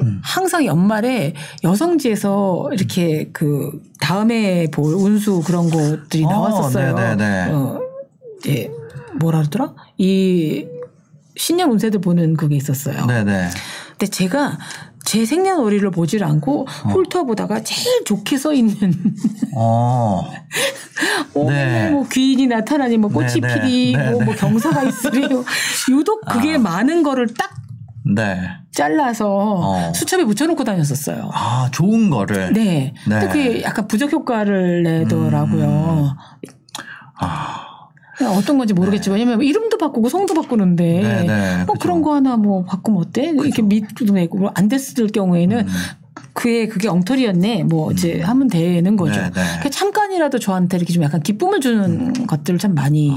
음. 0.00 0.20
항상 0.22 0.64
연말에 0.64 1.34
여성지에서 1.64 2.70
이렇게 2.72 3.28
그 3.32 3.82
다음에 4.00 4.68
볼 4.70 4.94
운수 4.94 5.42
그런 5.44 5.68
것들이 5.68 6.24
어, 6.24 6.30
나왔었어요. 6.30 6.94
네네네. 6.94 7.50
어, 7.52 7.80
예, 8.46 8.70
뭐라 9.18 9.40
그러더라? 9.40 9.74
이 9.98 10.64
신년 11.38 11.70
운세들 11.70 12.00
보는 12.00 12.36
그게 12.36 12.56
있었어요. 12.56 13.06
네네. 13.06 13.48
근데 13.90 14.06
제가 14.06 14.58
제 15.04 15.24
생년월일을 15.24 15.90
보질 15.90 16.22
않고 16.24 16.66
홀터 16.92 17.24
보다가 17.24 17.62
제일 17.62 18.04
좋게 18.04 18.36
써 18.36 18.52
있는 18.52 18.92
어. 19.56 20.22
어, 21.34 21.44
네. 21.48 21.90
뭐 21.90 22.06
귀인이 22.08 22.46
나타나니 22.48 22.98
뭐 22.98 23.10
꽃이 23.10 23.40
네, 23.40 23.40
네. 23.40 23.54
피리 23.54 23.92
네, 23.96 24.10
뭐, 24.10 24.18
네. 24.18 24.24
뭐 24.26 24.34
경사가 24.34 24.82
있으리 24.82 25.22
유독 25.90 26.20
그게 26.26 26.58
많은 26.58 27.02
거를 27.02 27.28
딱 27.32 27.54
네. 28.14 28.40
잘라서 28.72 29.28
어. 29.28 29.92
수첩에 29.94 30.24
붙여놓고 30.24 30.64
다녔었어요. 30.64 31.30
아, 31.32 31.68
좋은 31.72 32.10
거를. 32.10 32.52
네. 32.52 32.94
근데 33.04 33.18
네. 33.20 33.26
그게 33.26 33.62
약간 33.62 33.86
부적 33.88 34.12
효과를 34.12 34.82
내더라고요. 34.82 36.16
아. 37.20 37.67
그냥 38.18 38.34
어떤 38.34 38.58
건지 38.58 38.74
모르겠지만 38.74 39.20
왜냐면 39.20 39.42
이름도 39.42 39.78
바꾸고 39.78 40.08
성도 40.08 40.34
바꾸는데 40.34 41.00
네, 41.00 41.22
네, 41.22 41.56
뭐 41.64 41.74
그죠. 41.74 41.78
그런 41.78 42.02
거 42.02 42.14
하나 42.16 42.36
뭐 42.36 42.64
바꾸면 42.64 43.00
어때? 43.00 43.30
이렇게 43.30 43.62
밑도 43.62 44.12
내고 44.12 44.50
안 44.54 44.68
됐을 44.68 45.06
경우에는 45.06 45.60
음. 45.60 45.72
그의 46.32 46.68
그게 46.68 46.88
엉터리였네. 46.88 47.64
뭐 47.64 47.92
이제 47.92 48.20
하면 48.20 48.48
되는 48.48 48.96
거죠. 48.96 49.20
네, 49.20 49.26
네. 49.26 49.30
그러니까 49.32 49.70
잠깐이라도 49.70 50.40
저한테 50.40 50.76
이렇게 50.78 50.92
좀 50.92 51.04
약간 51.04 51.22
기쁨을 51.22 51.60
주는 51.60 52.26
것들을 52.26 52.58
참 52.58 52.74
많이 52.74 53.12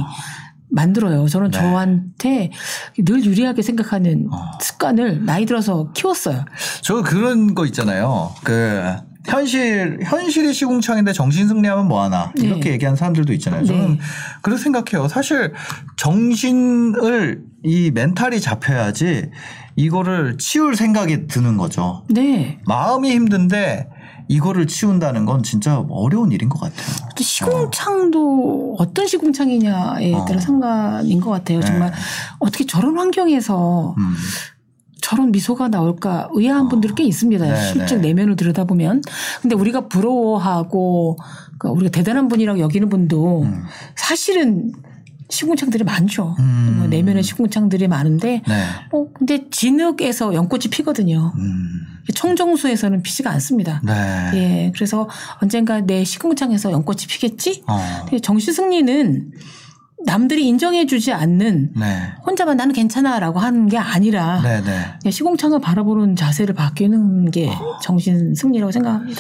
만들어요. 0.70 1.28
저는 1.28 1.50
네. 1.50 1.58
저한테 1.58 2.52
늘 3.00 3.26
유리하게 3.26 3.64
생각하는 3.64 4.28
어. 4.32 4.52
습관을 4.60 5.26
나이 5.26 5.46
들어서 5.46 5.92
키웠어요. 5.94 6.46
저 6.82 7.02
그런 7.02 7.56
거 7.56 7.66
있잖아요. 7.66 8.32
그 8.44 8.96
현실 9.26 10.00
현실이 10.04 10.54
시궁창인데 10.54 11.14
정신 11.14 11.48
승리하면 11.48 11.88
뭐 11.88 12.04
하나 12.04 12.32
이렇게 12.36 12.62
네. 12.62 12.72
얘기하는 12.72 12.96
사람들도 12.96 13.34
있잖아요. 13.34 13.66
저는 13.66 13.92
네. 13.92 14.00
그렇게 14.42 14.62
생각해요. 14.62 15.08
사실 15.08 15.54
정신을 15.98 17.44
이 17.64 17.92
멘탈이 17.92 18.42
잡혀야지 18.42 19.30
이거를 19.76 20.38
치울 20.38 20.76
생각이 20.76 21.28
드는 21.28 21.58
거죠. 21.58 22.04
네. 22.10 22.60
마음이 22.66 23.12
힘든데 23.12 23.88
이거를 24.28 24.66
치운다는 24.66 25.26
건 25.26 25.44
진짜 25.44 25.84
어려운 25.90 26.32
일인 26.32 26.48
것 26.48 26.60
같아요. 26.60 27.10
또 27.16 27.24
시궁창도 27.24 28.78
어. 28.80 28.94
떤 28.94 29.06
시궁창이냐에 29.06 30.14
어. 30.14 30.26
따라 30.26 30.40
상관인 30.40 31.20
것 31.20 31.32
같아요. 31.32 31.60
네. 31.60 31.66
정말 31.66 31.92
어떻게 32.40 32.66
저런 32.66 32.98
환경에서 32.98 33.94
음. 33.98 34.16
저런 35.12 35.34
미소가 35.34 35.68
나올까 35.68 36.30
의아한 36.32 36.70
분들이 36.70 36.94
꽤 36.96 37.04
있습니다. 37.04 37.46
네, 37.46 37.72
실제 37.74 37.96
네. 37.96 38.08
내면을 38.08 38.38
들여다보면. 38.38 39.02
근데 39.42 39.56
우리가 39.58 39.90
부러워하고 39.90 41.18
그러니까 41.58 41.72
우리가 41.72 41.92
대단한 41.92 42.30
분이라고 42.30 42.62
여기는 42.62 42.88
분도 42.88 43.42
음. 43.42 43.64
사실은 43.98 44.72
시궁창들이 45.28 45.84
많죠. 45.84 46.38
음. 46.40 46.76
뭐 46.78 46.88
내면에 46.88 47.22
시궁창들이 47.24 47.90
많은데 47.90 48.42
네. 48.48 48.64
어, 48.94 49.08
근데 49.14 49.50
진흙에서 49.50 50.34
연꽃이 50.34 50.64
피거든요. 50.72 51.34
음. 51.36 51.68
청정수에서는 52.16 53.04
피지가 53.04 53.30
않습니다. 53.32 53.82
네. 53.84 54.32
예, 54.34 54.72
그래서 54.74 55.10
언젠가 55.42 55.82
내 55.82 56.06
시궁창에서 56.06 56.72
연꽃이 56.72 57.00
피겠지? 57.10 57.64
어. 57.68 58.06
정신승리는 58.22 59.32
남들이 60.06 60.48
인정해주지 60.48 61.12
않는 61.14 61.72
네. 61.76 61.86
혼자만 62.26 62.58
나는 62.58 62.74
괜찮아라고 62.74 63.40
하는 63.40 63.68
게 63.68 63.78
아니라 63.78 64.42
네, 64.42 64.62
네. 64.62 64.80
그냥 65.02 65.12
시공창을 65.12 65.60
바라보는 65.60 66.16
자세를 66.16 66.56
바뀌는 66.56 67.32
게 67.32 67.50
정신 67.82 68.34
승리라고 68.36 68.72
생각합니다. 68.72 69.20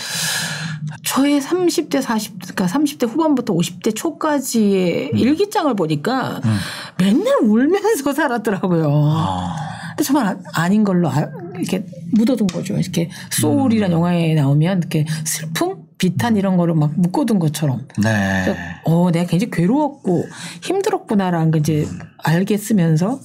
저의 1.03 1.39
30대, 1.41 2.01
40, 2.01 2.39
그러니까 2.39 2.65
30대 2.67 3.07
후반부터 3.07 3.53
50대 3.53 3.95
초까지의 3.95 5.11
일기장을 5.13 5.73
보니까 5.75 6.41
음. 6.43 6.57
맨날 6.97 7.37
울면서 7.43 8.11
살았더라고요. 8.13 8.87
아. 8.91 9.55
근데 9.89 10.03
정말 10.03 10.25
아- 10.27 10.37
아닌 10.53 10.83
걸로 10.83 11.09
아- 11.09 11.27
이렇게 11.55 11.85
묻어둔 12.13 12.47
거죠. 12.47 12.75
이렇게 12.77 13.09
소울이란 13.29 13.91
영화에 13.91 14.33
나오면 14.35 14.79
이렇게 14.79 15.05
슬픔, 15.25 15.80
비탄 16.01 16.35
이런 16.35 16.57
거를 16.57 16.73
막 16.73 16.93
묶어둔 16.95 17.37
것처럼. 17.37 17.85
네. 18.01 18.41
그래서 18.43 18.59
어, 18.85 19.11
내가 19.11 19.27
굉장히 19.29 19.51
괴로웠고 19.51 20.25
힘들었구나라는 20.63 21.51
걸 21.51 21.59
이제 21.59 21.87
알게 22.17 22.57
쓰면서 22.57 23.19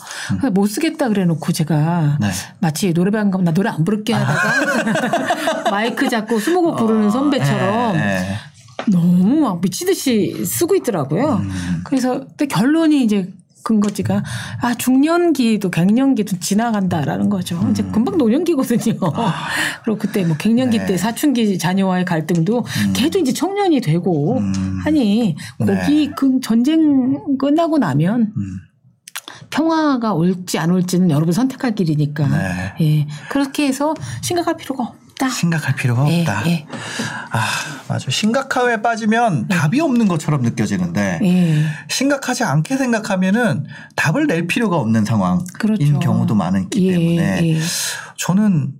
못 0.52 0.66
쓰겠다 0.66 1.08
그래 1.08 1.24
놓고 1.24 1.52
제가 1.52 2.18
네. 2.20 2.28
마치 2.58 2.92
노래방 2.92 3.30
가면 3.30 3.46
나 3.46 3.54
노래 3.54 3.70
안 3.70 3.82
부를게 3.82 4.12
하다가 4.12 5.70
마이크 5.72 6.06
잡고 6.10 6.38
스무곡 6.38 6.76
부르는 6.76 7.10
선배처럼 7.10 7.96
네, 7.96 7.98
네. 7.98 8.36
너무 8.92 9.40
막 9.40 9.62
미치듯이 9.62 10.44
쓰고 10.44 10.74
있더라고요. 10.74 11.36
음. 11.36 11.80
그래서 11.82 12.26
결론이 12.50 13.02
이제 13.02 13.32
근거지가 13.66 14.22
아 14.60 14.74
중년기도 14.74 15.70
갱년기도 15.70 16.38
지나간다라는 16.38 17.28
거죠. 17.28 17.58
이제 17.72 17.82
금방 17.82 18.16
노년기거든요. 18.16 18.94
그리고 19.82 19.98
그때 19.98 20.24
뭐 20.24 20.36
갱년기 20.36 20.78
음. 20.78 20.80
네. 20.82 20.86
때 20.86 20.96
사춘기 20.96 21.58
자녀와의 21.58 22.04
갈등도 22.04 22.64
걔도 22.94 23.18
이제 23.18 23.32
청년이 23.32 23.80
되고 23.80 24.38
음. 24.38 24.80
하니 24.84 25.34
거기 25.58 26.12
그 26.16 26.38
전쟁 26.40 27.36
끝나고 27.38 27.78
나면 27.78 28.32
음. 28.36 28.56
평화가 29.50 30.14
올지 30.14 30.58
안 30.58 30.70
올지는 30.70 31.10
여러분 31.10 31.32
선택할 31.32 31.74
길이니까 31.74 32.28
네. 32.28 32.74
예 32.80 33.06
그렇게 33.30 33.66
해서 33.66 33.94
심각할 34.22 34.56
필요가 34.56 34.92
없다. 35.16 35.30
심각할 35.30 35.74
필요가 35.74 36.08
예, 36.10 36.20
없다. 36.20 36.46
예, 36.46 36.66
아, 37.30 37.44
맞아. 37.88 38.10
심각함에 38.10 38.82
빠지면 38.82 39.48
답이 39.48 39.80
없는 39.80 40.06
것처럼 40.06 40.42
느껴지는데 40.42 41.20
예. 41.22 41.64
심각하지 41.88 42.44
않게 42.44 42.76
생각하면은 42.76 43.66
답을 43.96 44.26
낼 44.26 44.46
필요가 44.46 44.76
없는 44.76 45.04
상황인 45.04 45.44
그렇죠. 45.58 45.98
경우도 45.98 46.34
많기 46.34 46.86
예, 46.88 46.92
때문에 46.92 47.54
예. 47.54 47.60
저는 48.18 48.74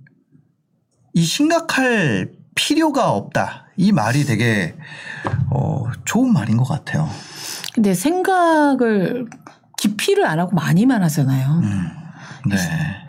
이 1.13 1.23
심각할 1.23 2.31
필요가 2.55 3.11
없다. 3.11 3.65
이 3.75 3.91
말이 3.91 4.25
되게 4.25 4.75
어, 5.49 5.83
좋은 6.05 6.33
말인 6.33 6.57
것 6.57 6.63
같아요. 6.65 7.09
근데 7.73 7.93
생각을 7.93 9.27
깊이를 9.77 10.25
안 10.25 10.39
하고 10.39 10.55
많이만 10.55 11.03
하잖아요. 11.03 11.61
음. 11.63 11.96
네. 12.55 12.57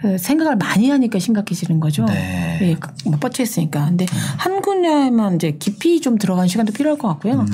그 0.01 0.19
생각을 0.19 0.57
많이 0.57 0.91
하니까 0.91 1.19
심각해지는 1.19 1.81
거죠. 1.81 2.05
네. 2.07 2.59
예, 2.63 2.75
그- 2.75 2.91
뭐 3.05 3.19
뻗쳐 3.19 3.43
있으니까. 3.43 3.87
근데 3.87 4.07
한 4.37 4.61
분야에만 4.63 5.37
이제 5.37 5.57
깊이 5.59 6.01
좀 6.01 6.19
들어간 6.19 6.47
시간도 6.49 6.73
필요할 6.73 6.99
것 6.99 7.09
같고요. 7.09 7.35
음. 7.41 7.47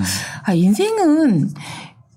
아, 0.45 0.53
인생은 0.53 1.51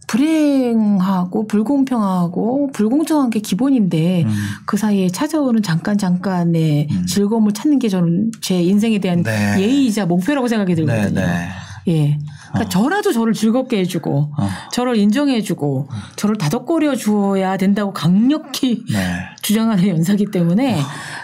불행하고 0.08 1.48
불공평하고 1.48 2.70
불공정한 2.74 3.30
게 3.30 3.40
기본인데 3.40 4.24
음. 4.24 4.34
그 4.66 4.78
사이에 4.78 5.10
찾아오는 5.10 5.62
잠깐 5.62 5.98
잠깐의 5.98 6.88
음. 6.90 7.06
즐거움을 7.06 7.52
찾는 7.54 7.80
게 7.80 7.90
저는 7.90 8.32
제 8.42 8.62
인생에 8.62 9.00
대한 9.00 9.22
네. 9.24 9.56
예의이자 9.60 10.06
목표라고 10.06 10.48
생각이 10.48 10.76
네, 10.76 10.86
들거든요. 10.86 11.22
네. 11.22 11.50
예. 11.90 12.20
그러니까 12.50 12.70
저라도 12.70 13.12
저를 13.12 13.34
즐겁게 13.34 13.80
해주고 13.80 14.32
어. 14.38 14.50
저를 14.72 14.98
인정해주고 14.98 15.90
저를 16.16 16.38
다독거려 16.38 16.96
주어야 16.96 17.58
된다고 17.58 17.94
강력히 17.94 18.84
네. 18.92 19.20
주장하는 19.42 19.88
연사기 19.88 20.28
때문에 20.32 20.80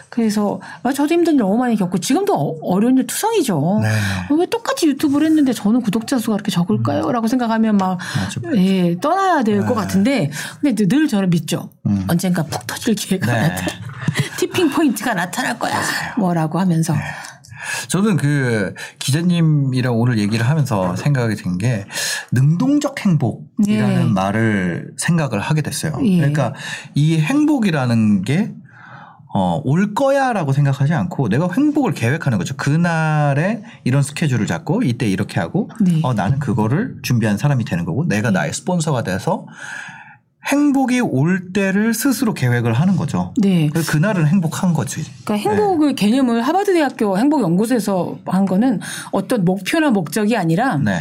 그래서 0.09 0.59
아, 0.83 0.91
저도 0.93 1.13
힘든 1.13 1.33
일 1.33 1.39
너무 1.39 1.57
많이 1.57 1.75
겪고 1.75 1.97
지금도 1.97 2.33
어- 2.35 2.59
어려운 2.63 2.97
일 2.97 3.07
투성이죠. 3.07 3.79
네. 3.81 3.89
어, 4.29 4.35
왜 4.37 4.45
똑같이 4.45 4.87
유튜브를 4.87 5.25
했는데 5.27 5.53
저는 5.53 5.81
구독자 5.81 6.19
수가 6.19 6.33
그렇게 6.33 6.51
적을까요? 6.51 7.11
라고 7.11 7.27
생각하면 7.27 7.77
막 7.77 7.97
맞아. 8.15 8.41
예, 8.57 8.97
떠나야 8.99 9.43
될것 9.43 9.69
네. 9.69 9.73
같은데 9.75 10.31
근데 10.61 10.85
늘 10.87 11.07
저는 11.07 11.29
믿죠. 11.31 11.69
음. 11.87 12.05
언젠가 12.07 12.43
푹 12.43 12.67
터질 12.67 12.93
기회가 12.95 13.33
네. 13.33 13.41
나타 13.49 13.65
티핑 14.37 14.69
포인트가 14.69 15.13
나타날 15.15 15.57
거야. 15.57 15.81
뭐라고 16.17 16.59
하면서 16.59 16.93
저는 17.88 18.17
그 18.17 18.74
기자님이랑 19.00 19.96
오늘 19.96 20.17
얘기를 20.20 20.48
하면서 20.48 20.96
생각이 20.96 21.36
든 21.36 21.58
게 21.58 21.86
능동적 22.32 23.00
행복이라는 23.00 24.01
예. 24.01 24.12
말을 24.12 24.93
생각을 24.98 25.39
하게 25.39 25.62
됐어요. 25.62 25.98
예. 26.03 26.17
그러니까 26.17 26.53
이 26.96 27.20
행복이라는 27.20 28.24
게 28.24 28.51
어, 29.36 29.62
올 29.63 29.93
거야 29.96 30.32
라고 30.34 30.51
생각하지 30.53 30.93
않고 30.93 31.27
내가 31.29 31.48
행복을 31.51 31.93
계획하는 31.93 32.38
거죠. 32.38 32.55
그날에 32.55 33.63
이런 33.84 34.03
스케줄을 34.03 34.46
잡고 34.46 34.84
이때 34.84 35.08
이렇게 35.08 35.39
하고 35.39 35.70
네. 35.82 36.00
어, 36.03 36.13
나는 36.13 36.38
그거를 36.39 36.98
준비한 37.01 37.38
사람이 37.38 37.65
되는 37.65 37.84
거고 37.86 38.05
내가 38.08 38.29
나의 38.29 38.53
스폰서가 38.53 39.03
돼서 39.03 39.48
행복이 40.47 41.00
올 41.00 41.53
때를 41.53 41.93
스스로 41.93 42.33
계획을 42.33 42.73
하는 42.73 42.95
거죠. 42.95 43.33
네. 43.38 43.69
그날은 43.69 44.27
행복한 44.27 44.73
거지. 44.73 45.03
그러니까 45.23 45.50
행복의 45.50 45.95
개념을 45.95 46.41
하버드 46.41 46.73
대학교 46.73 47.17
행복 47.17 47.41
연구소에서 47.41 48.17
한 48.25 48.45
거는 48.45 48.81
어떤 49.12 49.45
목표나 49.45 49.89
목적이 49.91 50.35
아니라 50.35 50.77
네. 50.77 51.00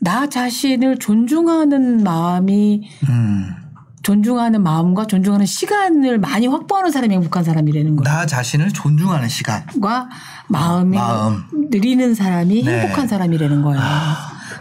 나 0.00 0.28
자신을 0.28 0.98
존중하는 0.98 2.02
마음이 2.02 2.88
음. 3.08 3.54
존중하는 4.02 4.62
마음과 4.62 5.06
존중하는 5.06 5.44
시간을 5.44 6.18
많이 6.18 6.46
확보하는 6.46 6.90
사람이 6.90 7.14
행복한 7.14 7.44
사람이라는 7.44 7.96
거예요. 7.96 8.02
나 8.16 8.26
자신을 8.26 8.70
존중하는 8.70 9.28
시간. 9.28 9.66
과 9.82 10.08
마음이 10.48 10.96
마음. 10.96 11.44
느리는 11.70 12.14
사람이 12.14 12.64
네. 12.64 12.80
행복한 12.80 13.06
사람이라는 13.06 13.62
거예요. 13.62 13.80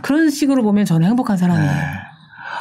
그런 0.02 0.30
식으로 0.30 0.64
보면 0.64 0.86
저는 0.86 1.08
행복한 1.08 1.38
사람이에요. 1.38 2.07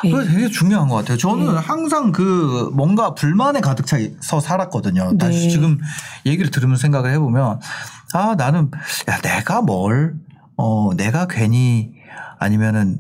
예. 0.07 0.11
그게 0.11 0.33
되게 0.33 0.49
중요한 0.49 0.89
것 0.89 0.97
같아요. 0.97 1.17
저는 1.17 1.57
항상 1.57 2.13
그 2.13 2.71
뭔가 2.75 3.15
불만에 3.15 3.61
가득 3.61 3.87
차서 3.87 4.41
살았거든요. 4.41 5.19
다시 5.19 5.41
네. 5.45 5.49
지금 5.49 5.79
얘기를 6.25 6.51
들으면서 6.51 6.81
생각을 6.83 7.13
해보면 7.13 7.61
아 8.15 8.35
나는 8.37 8.71
야 9.09 9.19
내가 9.21 9.63
뭘 9.63 10.27
어 10.57 10.95
내가 10.97 11.27
괜히 11.27 11.93
아니면은 12.39 12.99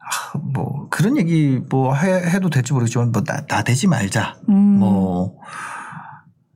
아, 0.00 0.38
뭐 0.38 0.88
그런 0.90 1.16
얘기 1.16 1.60
뭐 1.68 1.94
해, 1.94 2.38
도 2.40 2.50
될지 2.50 2.72
모르겠지만 2.72 3.12
뭐 3.12 3.22
나, 3.22 3.42
나대지 3.48 3.86
말자 3.86 4.36
음. 4.48 4.54
뭐 4.54 5.38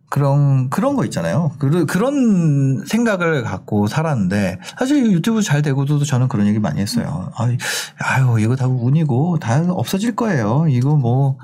그런 0.08 0.70
그런 0.70 0.96
거 0.96 1.04
있잖아요. 1.04 1.52
그, 1.58 1.84
그런 1.86 2.84
생각을 2.86 3.42
갖고 3.42 3.86
살았는데 3.86 4.58
사실 4.78 5.12
유튜브 5.12 5.42
잘 5.42 5.60
되고도 5.62 6.04
저는 6.04 6.28
그런 6.28 6.46
얘기 6.46 6.58
많이 6.58 6.80
했어요. 6.80 7.30
아유, 7.36 7.56
아유 7.98 8.40
이거 8.40 8.56
다 8.56 8.66
운이고 8.66 9.38
다 9.38 9.62
없어질 9.68 10.16
거예요. 10.16 10.66
이거 10.68 10.96
뭐 10.96 11.38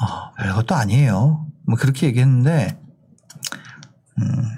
어, 0.00 0.32
별것도 0.38 0.74
아니에요. 0.74 1.46
뭐 1.66 1.76
그렇게 1.76 2.08
얘기했는데 2.08 2.78
음 4.18 4.56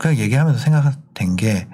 그냥 0.00 0.16
얘기하면서 0.16 0.58
생각된 0.58 1.36
게 1.36 1.68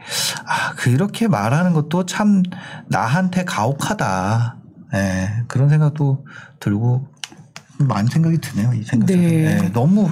아, 0.44 0.74
그렇게 0.74 1.28
말하는 1.28 1.72
것도 1.72 2.04
참 2.04 2.42
나한테 2.88 3.44
가혹하다. 3.44 4.58
예, 4.94 5.44
그런 5.48 5.68
생각도 5.68 6.26
들고 6.60 7.08
많은 7.78 8.06
생각이 8.08 8.38
드네요. 8.38 8.72
이 8.74 8.82
생각. 8.82 9.06
네. 9.06 9.16
네. 9.16 9.72
너무 9.72 10.08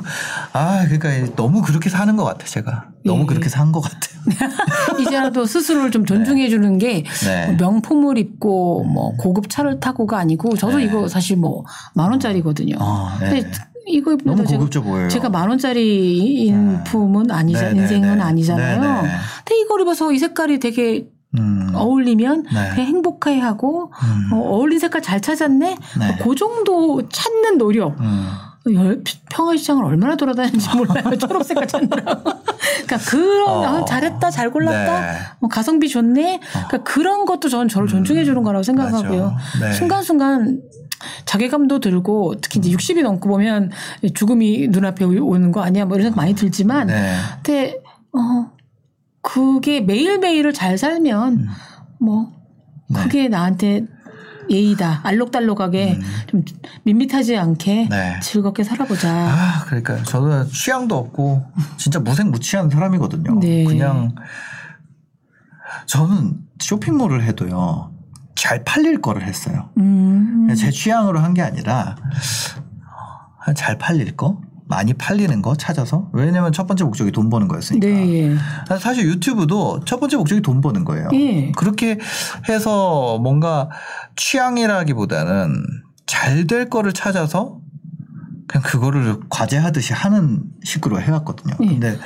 아 0.52 0.84
그러니까 0.88 1.34
너무 1.36 1.62
그렇게 1.62 1.88
사는 1.90 2.14
것 2.16 2.24
같아 2.24 2.44
제가 2.46 2.88
너무 3.04 3.22
예. 3.22 3.26
그렇게 3.26 3.48
산 3.48 3.72
것 3.72 3.80
같아요. 3.80 4.14
이제라도 5.00 5.44
스스로를 5.46 5.90
좀 5.90 6.04
존중해 6.06 6.48
주는 6.48 6.78
게 6.78 7.04
네. 7.24 7.46
뭐 7.46 7.56
명품을 7.58 8.18
입고 8.18 8.84
뭐 8.84 9.16
고급 9.16 9.48
차를 9.50 9.80
타고가 9.80 10.18
아니고 10.18 10.56
저도 10.56 10.78
네. 10.78 10.84
이거 10.84 11.08
사실 11.08 11.36
뭐 11.36 11.64
만 11.94 12.10
원짜리거든요. 12.10 12.76
어, 12.78 13.10
네. 13.20 13.28
근데 13.42 13.50
이거 13.86 14.16
너무 14.24 14.42
제가- 14.44 14.58
고급져 14.58 14.82
보여요. 14.82 15.08
제가 15.08 15.28
만 15.28 15.48
원짜리 15.48 16.46
인품은 16.46 17.30
아니자 17.30 17.68
네, 17.68 17.72
네, 17.74 17.80
인생은 17.82 18.16
네. 18.18 18.22
아니잖아요. 18.22 18.80
네, 18.80 19.02
네. 19.08 19.14
근데 19.44 19.60
이걸 19.60 19.80
입어서 19.82 20.12
이 20.12 20.18
색깔이 20.18 20.58
되게 20.58 21.06
음. 21.74 21.80
어울리면 21.80 22.44
네. 22.52 22.70
행복해하고 22.84 23.92
음. 23.92 24.32
어, 24.32 24.36
어울린 24.38 24.78
색깔 24.78 25.02
잘 25.02 25.20
찾았네. 25.20 25.76
네. 25.98 26.18
그 26.22 26.34
정도 26.34 27.08
찾는 27.08 27.58
노력. 27.58 27.98
음. 28.00 28.26
열- 28.72 29.02
평화시장을 29.30 29.84
얼마나 29.84 30.16
돌아다녔는지 30.16 30.74
몰라요. 30.74 31.04
초록색깔 31.18 31.66
찾느라고. 31.68 32.22
그러니까 32.22 32.96
그런 33.10 33.48
어. 33.48 33.62
아, 33.66 33.84
잘했다, 33.84 34.30
잘 34.30 34.50
골랐다. 34.50 35.00
네. 35.00 35.18
뭐 35.40 35.50
가성비 35.50 35.88
좋네. 35.88 36.40
그러니까 36.50 36.78
그런 36.82 37.26
것도 37.26 37.50
저는 37.50 37.68
저를 37.68 37.88
존중해 37.88 38.24
주는 38.24 38.42
거라고 38.42 38.62
생각하고요. 38.62 39.36
네. 39.60 39.72
순간순간 39.72 40.62
자괴감도 41.26 41.80
들고 41.80 42.36
특히 42.40 42.60
이제 42.60 42.70
60이 42.70 43.02
넘고 43.02 43.28
보면 43.28 43.70
죽음이 44.14 44.68
눈앞에 44.68 45.04
오는 45.04 45.52
거 45.52 45.60
아니야 45.60 45.84
뭐 45.84 45.96
이런 45.96 46.06
생각 46.06 46.16
많이 46.16 46.34
들지만 46.34 46.86
네. 46.86 47.14
근데 47.42 47.76
어 48.12 48.50
그게 49.34 49.80
매일매일을 49.80 50.52
잘 50.52 50.78
살면 50.78 51.48
뭐 51.98 52.32
네. 52.88 53.00
그게 53.02 53.28
나한테 53.28 53.84
예의다. 54.48 55.00
알록달록하게 55.02 55.98
좀 56.28 56.44
밋밋하지 56.84 57.36
않게 57.36 57.84
음. 57.84 57.88
네. 57.88 58.20
즐겁게 58.22 58.62
살아보자. 58.62 59.10
아, 59.10 59.64
그러니까 59.66 60.02
저는 60.04 60.46
취향도 60.46 60.94
없고 60.96 61.42
진짜 61.78 61.98
무색무취한 61.98 62.70
사람이거든요. 62.70 63.40
네. 63.40 63.64
그냥 63.64 64.14
저는 65.86 66.38
쇼핑몰을 66.60 67.24
해도요. 67.24 67.92
잘 68.36 68.62
팔릴 68.64 69.00
거를 69.00 69.22
했어요. 69.24 69.70
음. 69.78 70.54
제 70.56 70.70
취향으로 70.70 71.18
한 71.18 71.34
게 71.34 71.42
아니라 71.42 71.96
어, 73.46 73.52
잘 73.54 73.78
팔릴 73.78 74.16
거, 74.16 74.40
많이 74.66 74.94
팔리는 74.94 75.42
거 75.42 75.54
찾아서 75.54 76.08
왜냐면 76.12 76.52
첫 76.52 76.66
번째 76.66 76.84
목적이 76.84 77.12
돈 77.12 77.28
버는 77.28 77.48
거였으니까. 77.48 77.86
네. 77.86 78.32
예. 78.32 78.36
사실 78.78 79.06
유튜브도 79.06 79.80
첫 79.84 80.00
번째 80.00 80.16
목적이 80.16 80.40
돈 80.40 80.60
버는 80.60 80.84
거예요. 80.84 81.08
예. 81.12 81.52
그렇게 81.52 81.98
해서 82.48 83.18
뭔가 83.18 83.68
취향이라기보다는 84.16 85.64
잘 86.06 86.46
될 86.46 86.68
거를 86.68 86.92
찾아서 86.92 87.60
그냥 88.54 88.62
그거를 88.62 89.16
과제하듯이 89.28 89.92
하는 89.92 90.44
식으로 90.62 91.00
해왔거든요. 91.00 91.56
예. 91.62 91.66
근데 91.66 91.98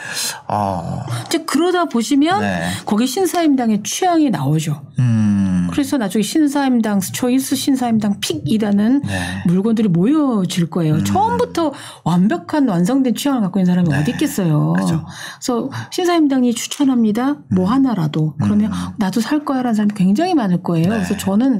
아, 0.46 1.04
이제 1.26 1.44
그러다 1.44 1.84
보시면 1.84 2.40
네. 2.40 2.70
거기 2.86 3.06
신사임당의 3.06 3.82
취향이 3.82 4.30
나오죠. 4.30 4.80
음, 4.98 5.68
그래서 5.70 5.98
나중에 5.98 6.22
신사임당 6.22 7.00
초이스 7.00 7.54
신사임당 7.54 8.20
픽이라는 8.20 9.02
네. 9.02 9.42
물건들이 9.46 9.88
모여질 9.88 10.70
거예요. 10.70 11.04
처음부터 11.04 11.74
완벽한 12.04 12.66
완성된 12.66 13.14
취향을 13.14 13.42
갖고 13.42 13.58
있는 13.58 13.66
사람이 13.70 13.90
네. 13.90 13.98
어디 13.98 14.12
있겠어요. 14.12 14.72
그죠. 14.72 15.04
그래서 15.34 15.70
신사임당이 15.90 16.54
추천합니다. 16.54 17.36
뭐 17.50 17.70
하나라도 17.70 18.36
그러면 18.42 18.72
나도 18.96 19.20
살 19.20 19.44
거야라는 19.44 19.74
사람이 19.74 19.92
굉장히 19.94 20.32
많을 20.32 20.62
거예요. 20.62 20.86
음. 20.86 20.90
네. 20.92 20.96
그래서 20.96 21.14
저는 21.18 21.58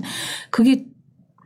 그게 0.51 0.87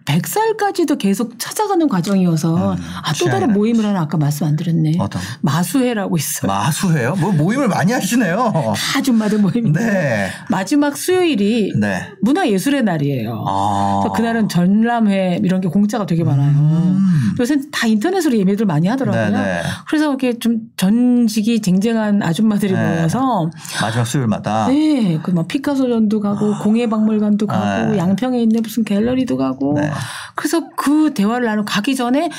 100살까지도 0.05 0.99
계속 0.99 1.39
찾아가는 1.39 1.87
과정이어서 1.89 2.73
음, 2.73 2.77
아, 3.03 3.13
또 3.19 3.27
다른 3.27 3.53
모임을 3.53 3.85
하나 3.85 4.03
아까 4.03 4.17
말씀 4.17 4.47
안 4.47 4.57
드렸네. 4.57 4.95
어떤 4.99 5.21
마수회라고 5.41 6.17
있어요. 6.17 6.51
마수해요? 6.51 7.15
뭐 7.17 7.33
모임을 7.33 7.69
많이 7.69 7.93
하시네요. 7.93 8.53
다 8.53 8.99
아줌마들 8.99 9.39
모임인데 9.39 9.81
네, 9.81 10.31
마지막 10.49 10.97
수요일이 10.97 11.73
네. 11.79 12.09
문화예술의 12.23 12.83
날이에요. 12.83 13.45
아, 13.47 14.01
그래서 14.03 14.13
그날은 14.15 14.49
전람회 14.49 15.41
이런 15.43 15.61
게 15.61 15.69
공짜가 15.69 16.07
되게 16.07 16.25
많아요. 16.25 16.51
음. 16.51 16.99
요새 17.41 17.59
다 17.71 17.87
인터넷으로 17.87 18.37
예매들 18.37 18.67
많이 18.67 18.89
하더라고요. 18.89 19.31
네네. 19.31 19.63
그래서 19.89 20.09
이렇게 20.09 20.39
좀 20.39 20.59
전직이 20.77 21.61
쟁쟁한 21.61 22.23
아줌마들이 22.23 22.73
네. 22.73 22.97
모여서 22.97 23.51
마지막 23.81 24.05
수요일마다 24.05 24.69
네, 24.69 25.19
그뭐 25.23 25.45
피카소 25.47 25.89
전도 25.89 26.21
가고 26.21 26.59
공예박물관도 26.59 27.47
가고 27.47 27.93
네. 27.93 27.99
양평에 27.99 28.41
있는 28.43 28.63
무슨 28.63 28.85
갤러리도 28.85 29.37
가고 29.37 29.75
네. 29.81 29.91
그래서 30.35 30.69
그 30.77 31.13
대화를 31.15 31.47
나누 31.47 31.65
가기 31.67 31.95
전에 31.97 32.31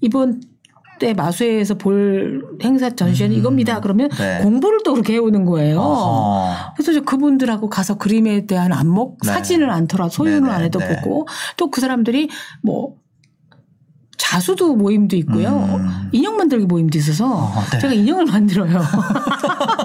이번 0.00 0.40
때 0.98 1.14
마수회에서 1.14 1.74
볼 1.74 2.44
행사 2.62 2.90
전시회는 2.90 3.34
이겁니다. 3.36 3.80
그러면 3.80 4.08
네. 4.10 4.38
공부를 4.42 4.80
또 4.84 4.92
그렇게 4.92 5.14
해오는 5.14 5.44
거예요. 5.44 5.80
어허. 5.80 6.74
그래서 6.76 7.00
그분들하고 7.00 7.68
가서 7.68 7.98
그림에 7.98 8.46
대한 8.46 8.72
안목, 8.72 9.18
네. 9.24 9.32
사진을 9.32 9.68
않더라 9.68 10.08
소유는 10.08 10.44
네네, 10.44 10.54
안 10.54 10.62
해도 10.62 10.78
네. 10.78 11.00
보고 11.00 11.26
또 11.56 11.70
그 11.72 11.80
사람들이 11.80 12.28
뭐 12.62 12.96
자수도 14.18 14.76
모임도 14.76 15.16
있고요. 15.16 15.48
음. 15.48 16.08
인형 16.12 16.36
만들기 16.36 16.66
모임도 16.66 16.96
있어서 16.98 17.26
어, 17.26 17.62
네. 17.72 17.78
제가 17.80 17.92
인형을 17.92 18.26
만들어요. 18.26 18.80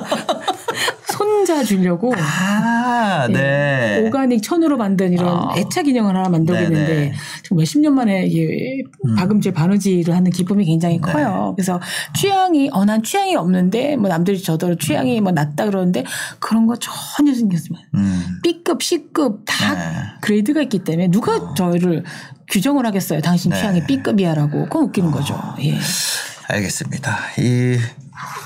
손자 1.48 1.64
주려고 1.64 2.14
아, 2.18 3.28
네. 3.32 4.04
오가닉 4.06 4.44
천으로 4.44 4.76
만든 4.76 5.14
이런 5.14 5.28
아. 5.28 5.56
애착 5.56 5.88
인형을 5.88 6.14
하나 6.14 6.28
만들고 6.28 6.60
네네. 6.60 6.68
음. 6.68 6.72
있는데 6.74 7.14
몇십 7.52 7.80
년 7.80 7.96
만에 7.96 8.26
이게 8.26 8.84
박음질 9.16 9.54
바느질을 9.54 10.14
하는 10.14 10.30
기쁨이 10.30 10.66
굉장히 10.66 10.96
네. 10.96 11.02
커요. 11.02 11.54
그래서 11.56 11.80
취향이 12.14 12.70
어난 12.74 13.02
취향이 13.02 13.38
없는데 13.38 13.96
뭐 13.96 14.10
남들이 14.10 14.42
저더러 14.42 14.76
취향이 14.76 15.22
뭐 15.22 15.32
낮다 15.32 15.66
그러는데 15.66 16.04
그런 16.40 16.68
거 16.68 16.76
전혀 16.76 17.34
신경 17.34 17.58
쓰면 17.58 17.82
음. 17.96 18.40
B급, 18.44 18.84
C급 18.84 19.44
다 19.46 19.74
네. 19.74 19.80
그레이드가 20.20 20.62
있기 20.64 20.84
때문에 20.84 21.10
누가 21.12 21.54
저희를 21.54 22.04
규정을 22.52 22.86
하겠어요. 22.86 23.22
당신 23.22 23.52
네. 23.52 23.58
취향이 23.58 23.86
B급이야라고 23.88 24.64
그건 24.66 24.84
웃기는 24.84 25.12
거죠. 25.12 25.40
예. 25.62 25.78
알겠습니다. 26.48 27.18
이 27.40 27.78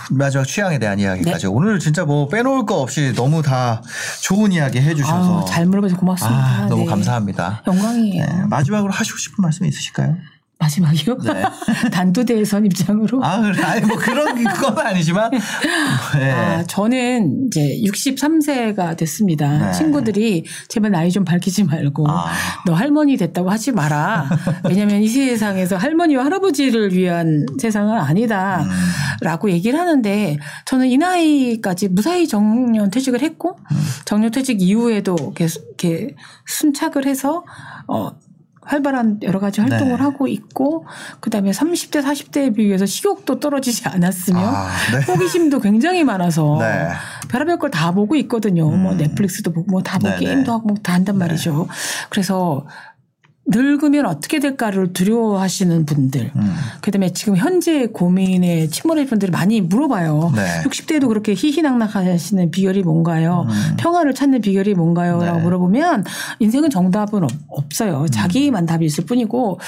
마지막 0.10 0.46
취향에 0.46 0.80
대한 0.80 1.00
이야기까지 1.00 1.46
네. 1.46 1.48
오늘 1.48 1.80
진짜 1.80 2.04
뭐 2.04 2.28
빼놓을 2.28 2.66
거 2.66 2.82
없이 2.82 3.14
너무 3.16 3.42
다 3.42 3.82
좋은 4.22 4.52
이야기 4.52 4.80
해주셔서 4.80 5.40
아유, 5.40 5.46
잘 5.48 5.66
물어봐서 5.66 5.96
고맙습니다. 5.98 6.44
아, 6.44 6.66
너무 6.68 6.84
네. 6.84 6.90
감사합니다. 6.90 7.64
영광이에요. 7.68 8.26
네, 8.26 8.44
마지막으로 8.50 8.92
하시고 8.92 9.18
싶은 9.18 9.42
말씀 9.42 9.66
있으실까요? 9.66 10.18
마지막이요? 10.62 11.18
네. 11.18 11.44
단두대의 11.92 12.46
선입장으로. 12.46 13.24
아, 13.24 13.42
그래. 13.42 13.62
아니, 13.64 13.86
뭐 13.86 13.98
그런 13.98 14.44
건 14.44 14.78
아니지만. 14.78 15.32
네. 15.32 16.32
아, 16.32 16.64
저는 16.64 17.48
이제 17.48 17.82
63세가 17.84 18.96
됐습니다. 18.96 19.68
네. 19.68 19.72
친구들이 19.74 20.46
제발 20.68 20.92
나이 20.92 21.10
좀 21.10 21.26
밝히지 21.26 21.64
말고 21.64 22.08
아. 22.08 22.32
너 22.66 22.74
할머니 22.74 23.18
됐다고 23.18 23.50
하지 23.50 23.72
마라. 23.72 24.30
왜냐면 24.70 25.02
이 25.02 25.08
세상에서 25.08 25.78
할머니와 25.78 26.26
할아버지를 26.26 26.94
위한 26.94 27.46
세상은 27.60 27.98
아니다. 27.98 28.62
음. 28.62 28.70
라고 29.22 29.50
얘기를 29.50 29.80
하는데 29.80 30.38
저는 30.66 30.88
이 30.88 30.98
나이까지 30.98 31.90
무사히 31.90 32.28
정년 32.28 32.92
퇴직을 32.92 33.22
했고 33.22 33.58
음. 33.72 33.78
정년 34.06 34.32
퇴직 34.32 34.62
이후에도 34.62 35.34
계속 35.34 35.64
이렇게 35.68 36.16
순착을 36.46 37.06
해서 37.06 37.44
어 37.88 38.12
활발한 38.64 39.20
여러 39.24 39.40
가지 39.40 39.60
활동을 39.62 39.98
네. 39.98 40.04
하고 40.04 40.28
있고 40.28 40.86
그다음에 41.20 41.52
30대 41.52 42.04
40대에 42.04 42.56
비해서 42.56 42.86
식욕도 42.86 43.40
떨어지지 43.40 43.88
않았으며 43.88 44.40
아, 44.40 44.70
네. 44.92 45.04
호기심도 45.12 45.60
굉장히 45.60 46.04
많아서 46.04 46.58
네. 46.60 46.90
별의별 47.30 47.58
걸 47.58 47.72
다 47.72 47.92
보고 47.92 48.16
있거든요. 48.18 48.70
뭐 48.70 48.92
음. 48.92 48.98
넷플릭스도 48.98 49.52
보고 49.52 49.72
뭐 49.72 49.82
다 49.82 49.98
보고. 49.98 50.16
게임도 50.18 50.52
하고 50.52 50.76
다 50.84 50.94
한단 50.94 51.18
말이죠. 51.18 51.68
그래서 52.10 52.66
늙으면 53.52 54.06
어떻게 54.06 54.40
될까를 54.40 54.94
두려워하시는 54.94 55.86
분들. 55.86 56.32
음. 56.36 56.56
그다음에 56.82 57.12
지금 57.14 57.36
현재 57.36 57.88
고민에 57.88 58.68
침몰해 58.68 59.06
분들이 59.06 59.32
많이 59.32 59.62
물어봐요. 59.62 60.32
네. 60.36 60.62
60대도 60.64 61.08
그렇게 61.08 61.34
희희낙낙하시는 61.36 62.50
비결이 62.52 62.84
뭔가요? 62.84 63.46
음. 63.50 63.76
평화를 63.78 64.14
찾는 64.16 64.42
비결이 64.42 64.74
뭔가요? 64.76 65.20
라고 65.24 65.38
네. 65.38 65.44
물어보면 65.44 66.06
인생은 66.40 66.70
정답은 66.70 67.24
없- 67.24 67.32
없어요. 67.50 68.06
자기만 68.10 68.66
답이 68.66 68.86
있을 68.86 69.06
뿐이고 69.06 69.60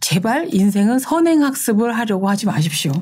제발 0.00 0.48
인생은 0.52 0.98
선행 0.98 1.42
학습을 1.42 1.96
하려고 1.96 2.28
하지 2.28 2.46
마십시오. 2.46 2.92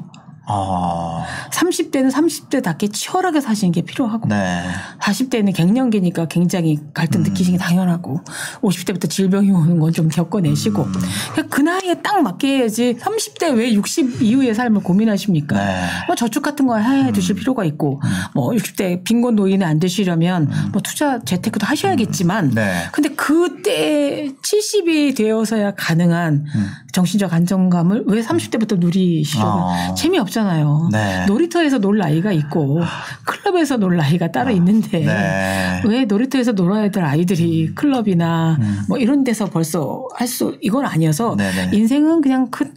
아. 0.46 1.24
30대는 1.52 2.10
30대답게 2.10 2.92
치열하게 2.92 3.40
사시는 3.40 3.70
게 3.72 3.82
필요하고 3.82 4.28
네. 4.28 4.62
40대는 5.00 5.54
갱년기니까 5.54 6.26
굉장히 6.26 6.80
갈등 6.92 7.20
음. 7.20 7.24
느끼시는 7.24 7.58
게 7.58 7.64
당연하고 7.64 8.20
50대부터 8.62 9.08
질병이 9.08 9.50
오는 9.50 9.78
건 9.78 9.92
좀 9.92 10.08
겪어내시고 10.08 10.82
음. 10.82 10.92
그그 11.34 11.60
나이에 11.60 11.94
딱 12.02 12.22
맞게 12.22 12.48
해야지 12.48 12.96
30대 13.00 13.54
왜 13.56 13.72
60 13.72 14.22
이후의 14.22 14.54
삶을 14.54 14.82
고민하십니까? 14.82 15.56
네. 15.56 15.82
음. 15.82 15.86
뭐 16.08 16.16
저축 16.16 16.42
같은 16.42 16.66
거해 16.66 17.12
두실 17.12 17.36
필요가 17.36 17.64
있고 17.64 18.00
뭐 18.34 18.50
60대 18.50 19.04
빈곤 19.04 19.36
노인은 19.36 19.66
안 19.66 19.78
되시려면 19.78 20.50
뭐 20.72 20.80
투자 20.82 21.20
재테크도 21.20 21.66
하셔야겠지만 21.66 22.46
음. 22.46 22.54
네. 22.54 22.72
근데 22.92 23.10
그때 23.10 24.30
70이 24.42 25.16
되어서야 25.16 25.74
가능한 25.74 26.46
음. 26.54 26.70
정신적 26.92 27.32
안정감을 27.32 28.04
왜 28.06 28.22
30대부터 28.22 28.78
누리시려고 28.78 29.50
어. 29.50 29.94
재미없 29.94 30.30
잖아요. 30.32 30.88
네. 30.90 31.24
놀이터에서 31.26 31.78
놀 31.78 31.98
나이가 31.98 32.32
있고 32.32 32.80
클럽에서 33.24 33.76
놀 33.76 33.96
나이가 33.96 34.32
따로 34.32 34.50
있는데 34.50 34.98
네. 35.04 35.82
왜 35.86 36.04
놀이터에서 36.04 36.50
놀아야 36.52 36.90
될 36.90 37.04
아이들이 37.04 37.72
클럽이나 37.74 38.58
뭐 38.88 38.98
이런 38.98 39.22
데서 39.22 39.46
벌써 39.46 40.08
할 40.16 40.26
수 40.26 40.56
이건 40.62 40.86
아니어서 40.86 41.32
음. 41.34 41.36
네네. 41.36 41.76
인생은 41.76 42.22
그냥 42.22 42.48
그 42.50 42.72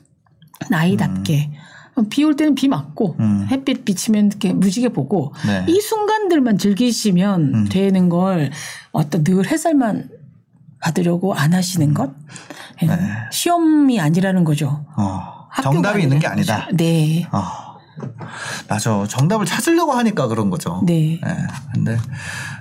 나이답게 0.70 1.52
비올 2.10 2.36
때는 2.36 2.56
비 2.56 2.68
맞고 2.68 3.16
음. 3.20 3.48
햇빛 3.50 3.86
비치면 3.86 4.28
이렇게 4.28 4.52
무지개 4.52 4.90
보고 4.90 5.34
네. 5.48 5.66
이 5.70 5.80
순간들만 5.80 6.58
즐기시면 6.58 7.42
음. 7.56 7.66
되는 7.70 8.10
걸 8.10 8.52
어떤 8.92 9.24
늘 9.24 9.48
햇살만 9.50 10.10
받으려고 10.82 11.34
안 11.34 11.54
하시는 11.54 11.94
것 11.94 12.12
예. 12.84 12.88
네. 12.88 12.96
시험이 13.32 14.00
아니라는 14.02 14.44
거죠. 14.44 14.86
어. 14.98 15.35
정답이 15.62 16.04
있는 16.04 16.20
게 16.20 16.28
아니다. 16.28 16.66
거죠. 16.66 16.78
네. 16.78 17.28
어. 17.32 17.76
맞아. 18.68 19.06
정답을 19.08 19.46
찾으려고 19.46 19.94
하니까 19.94 20.28
그런 20.28 20.50
거죠. 20.50 20.82
네. 20.86 21.14
예. 21.14 21.38
근데 21.74 21.98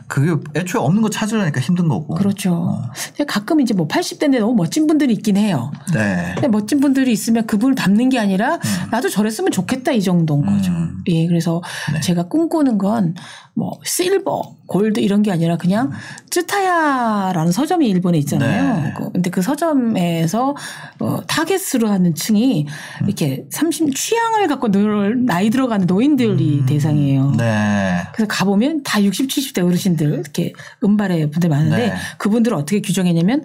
그게 0.07 0.35
애초에 0.55 0.81
없는 0.83 1.03
거 1.03 1.09
찾으려니까 1.11 1.61
힘든 1.61 1.88
거고. 1.88 2.14
그렇죠. 2.14 2.79
근데 3.09 3.25
가끔 3.25 3.61
이제 3.61 3.73
뭐 3.75 3.88
80대인데 3.88 4.38
너무 4.38 4.55
멋진 4.55 4.87
분들이 4.87 5.12
있긴 5.14 5.37
해요. 5.37 5.71
네. 5.93 6.33
근데 6.35 6.49
멋진 6.49 6.81
분들이 6.81 7.11
있으면 7.12 7.47
그분을 7.47 7.75
닮는 7.75 8.11
게 8.11 8.19
아니라 8.19 8.59
나도 8.90 9.09
저랬으면 9.09 9.51
좋겠다 9.51 9.93
이 9.93 10.03
정도인 10.03 10.45
거죠. 10.45 10.71
음. 10.73 11.03
예, 11.09 11.27
그래서 11.27 11.62
네. 11.93 12.01
제가 12.01 12.29
꿈꾸는 12.29 12.79
건 12.79 13.14
뭐 13.57 13.79
실버, 13.85 14.57
골드 14.67 14.99
이런 14.99 15.23
게 15.23 15.31
아니라 15.31 15.57
그냥 15.57 15.93
쯔타야라는 16.29 17.53
서점이 17.53 17.88
일본에 17.88 18.19
있잖아요. 18.19 18.83
네. 18.83 18.93
그- 18.97 19.12
근데 19.12 19.31
그 19.31 19.43
서점에서 19.43 20.57
어, 20.99 21.21
타겟으로 21.29 21.88
하는 21.88 22.17
층이 22.17 22.67
이렇게 23.07 23.45
30 23.51 23.95
취향을 23.95 24.49
갖고 24.49 24.71
늘 24.73 25.25
나이 25.25 25.51
들어가는 25.51 25.87
노인들이 25.87 26.64
대상이에요. 26.67 27.23
음. 27.29 27.37
네. 27.37 27.97
그래서 28.12 28.27
가보면 28.29 28.83
다 28.83 29.01
60, 29.03 29.29
70대 29.29 29.64
어르신 29.64 29.93
들 29.96 30.12
이렇게 30.12 30.52
은발의 30.83 31.30
분들 31.30 31.48
많은데 31.48 31.88
네. 31.88 31.94
그분들을 32.18 32.57
어떻게 32.57 32.80
규정했냐면 32.80 33.44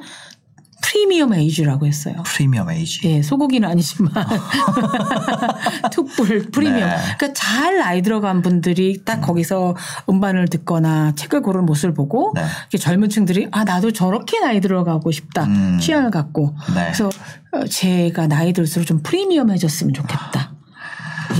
premium 0.81 1.33
age라고 1.33 1.85
했어요. 1.85 2.23
premium 2.25 2.69
age. 2.69 3.01
예, 3.03 3.21
소고기는 3.21 3.67
아니지만 3.67 4.11
투뿔 5.91 6.49
프리미엄. 6.51 6.89
네. 6.89 6.95
그러니까 7.17 7.33
잘 7.33 7.77
나이 7.77 8.01
들어간 8.01 8.41
분들이 8.41 9.01
딱 9.05 9.21
거기서 9.21 9.75
음반을 10.09 10.47
듣거나 10.47 11.13
책을 11.15 11.41
고르는 11.41 11.65
모습을 11.65 11.93
보고 11.93 12.31
네. 12.33 12.41
이렇게 12.41 12.77
젊은 12.77 13.09
층들이 13.09 13.49
아 13.51 13.63
나도 13.63 13.91
저렇게 13.91 14.39
나이 14.39 14.61
들어가고 14.61 15.11
싶다 15.11 15.43
음. 15.43 15.77
취향을 15.79 16.11
갖고 16.11 16.55
네. 16.73 16.85
그래서 16.85 17.09
어, 17.51 17.65
제가 17.65 18.27
나이 18.27 18.53
들수록 18.53 18.87
좀 18.87 19.01
프리미엄해졌으면 19.03 19.93
좋겠다. 19.93 20.53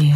예. 0.02 0.14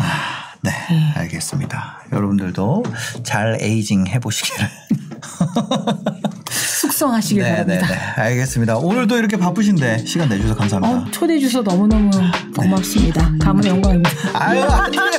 네, 0.62 0.72
알겠습니다. 1.16 2.03
여러분들도 2.14 2.84
잘 3.24 3.58
에이징 3.60 4.08
해보시기를. 4.08 4.70
숙성하시길 6.50 7.44
네, 7.44 7.50
네, 7.50 7.56
바랍니다. 7.80 7.88
네. 7.88 8.22
알겠습니다. 8.22 8.78
오늘도 8.78 9.18
이렇게 9.18 9.38
바쁘신데 9.38 10.06
시간 10.06 10.30
내주셔서 10.30 10.56
감사합니다. 10.56 10.96
어, 10.96 11.12
초대해 11.12 11.40
주셔서 11.40 11.64
너무너무 11.64 12.12
고맙습니다. 12.56 13.32
가문의 13.42 13.72
영광입니다. 13.72 14.12
아유, 14.34 14.62
아니에요. 14.64 15.04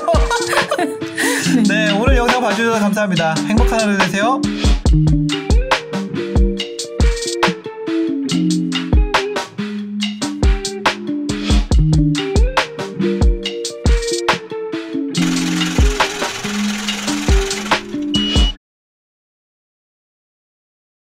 네, 1.68 1.92
오늘 1.92 2.16
영상 2.16 2.40
봐주셔서 2.40 2.80
감사합니다. 2.80 3.35
행복한 3.48 3.80
하루 3.80 3.98
되세요. 3.98 4.40